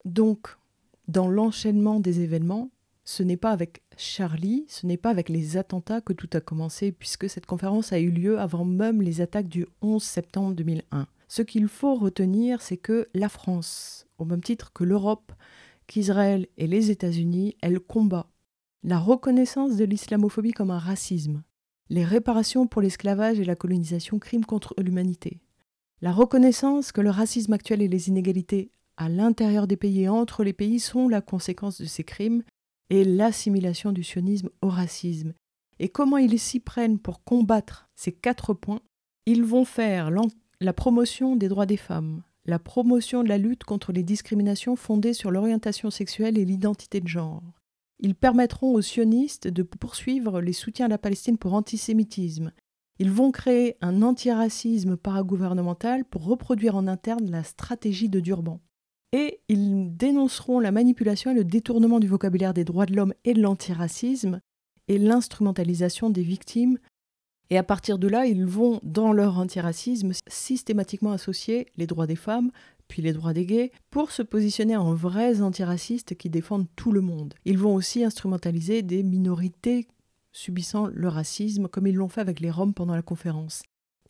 [0.05, 0.49] Donc,
[1.07, 2.69] dans l'enchaînement des événements,
[3.05, 6.91] ce n'est pas avec Charlie, ce n'est pas avec les attentats que tout a commencé,
[6.91, 11.07] puisque cette conférence a eu lieu avant même les attaques du 11 septembre 2001.
[11.27, 15.33] Ce qu'il faut retenir, c'est que la France, au même titre que l'Europe,
[15.87, 18.27] qu'Israël et les États-Unis, elles combattent
[18.83, 21.43] la reconnaissance de l'islamophobie comme un racisme,
[21.89, 25.41] les réparations pour l'esclavage et la colonisation crimes contre l'humanité,
[26.01, 30.43] la reconnaissance que le racisme actuel et les inégalités à l'intérieur des pays et entre
[30.43, 32.43] les pays sont la conséquence de ces crimes,
[32.89, 35.33] et l'assimilation du sionisme au racisme.
[35.79, 38.81] Et comment ils s'y prennent pour combattre ces quatre points?
[39.25, 40.11] Ils vont faire
[40.59, 45.13] la promotion des droits des femmes, la promotion de la lutte contre les discriminations fondées
[45.13, 47.43] sur l'orientation sexuelle et l'identité de genre.
[47.99, 52.51] Ils permettront aux sionistes de poursuivre les soutiens à la Palestine pour antisémitisme.
[52.99, 58.59] Ils vont créer un antiracisme paragouvernemental pour reproduire en interne la stratégie de Durban.
[59.15, 63.35] et ils dénonceront la manipulation et le détournement du vocabulaire des droits de l'homme et
[63.35, 64.41] de l'antiracisme
[64.87, 66.79] et l'instrumentalisation des victimes.
[67.49, 72.15] Et à partir de là, ils vont, dans leur antiracisme, systématiquement associer les droits des
[72.15, 72.51] femmes,
[72.87, 77.01] puis les droits des gays, pour se positionner en vrais antiracistes qui défendent tout le
[77.01, 77.33] monde.
[77.45, 79.87] Ils vont aussi instrumentaliser des minorités
[80.31, 83.63] subissant le racisme, comme ils l'ont fait avec les Roms pendant la conférence.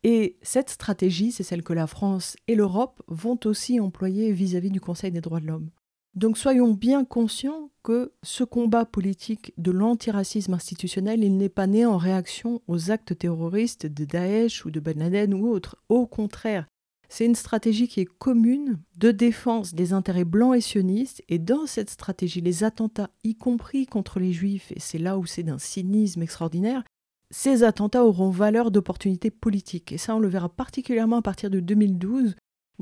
[0.04, 4.82] Et cette stratégie, c'est celle que la France et l'Europe vont aussi employer vis-à-vis du
[4.82, 5.70] Conseil des droits de l'homme.
[6.16, 11.86] Donc soyons bien conscients que ce combat politique de l'antiracisme institutionnel, il n'est pas né
[11.86, 15.78] en réaction aux actes terroristes de Daesh ou de Ben Laden ou autres.
[15.90, 16.68] Au contraire,
[17.10, 21.68] c'est une stratégie qui est commune de défense des intérêts blancs et sionistes, et dans
[21.68, 25.60] cette stratégie, les attentats, y compris contre les juifs, et c'est là où c'est d'un
[25.60, 26.84] cynisme extraordinaire,
[27.30, 29.92] ces attentats auront valeur d'opportunité politique.
[29.92, 32.36] Et ça, on le verra particulièrement à partir de 2012,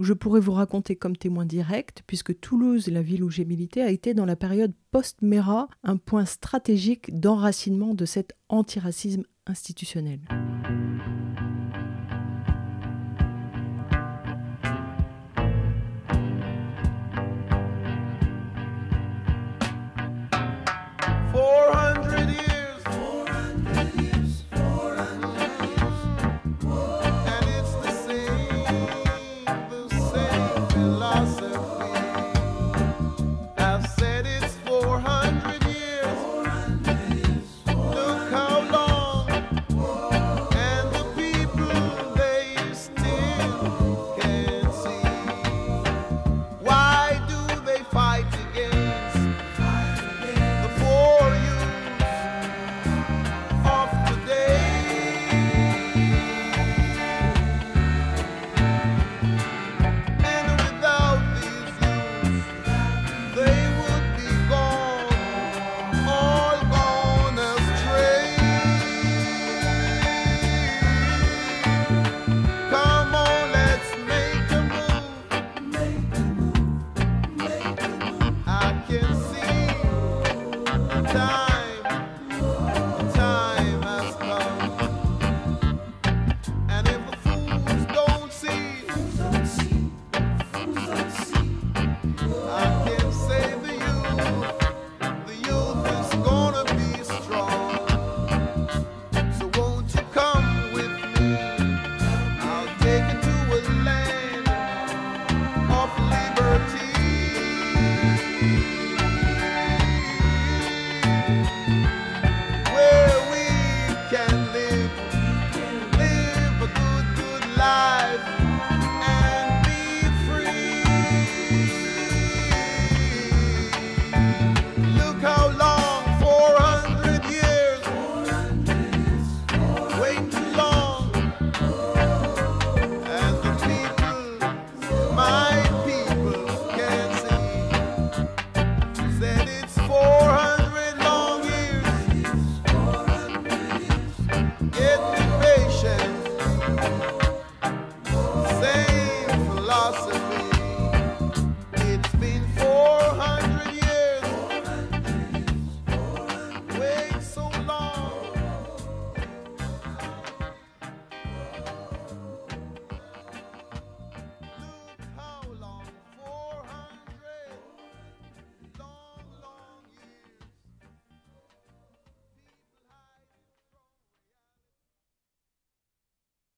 [0.03, 3.89] je pourrais vous raconter comme témoin direct, puisque Toulouse, la ville où j'ai milité, a
[3.89, 10.19] été dans la période post-MERA un point stratégique d'enracinement de cet antiracisme institutionnel.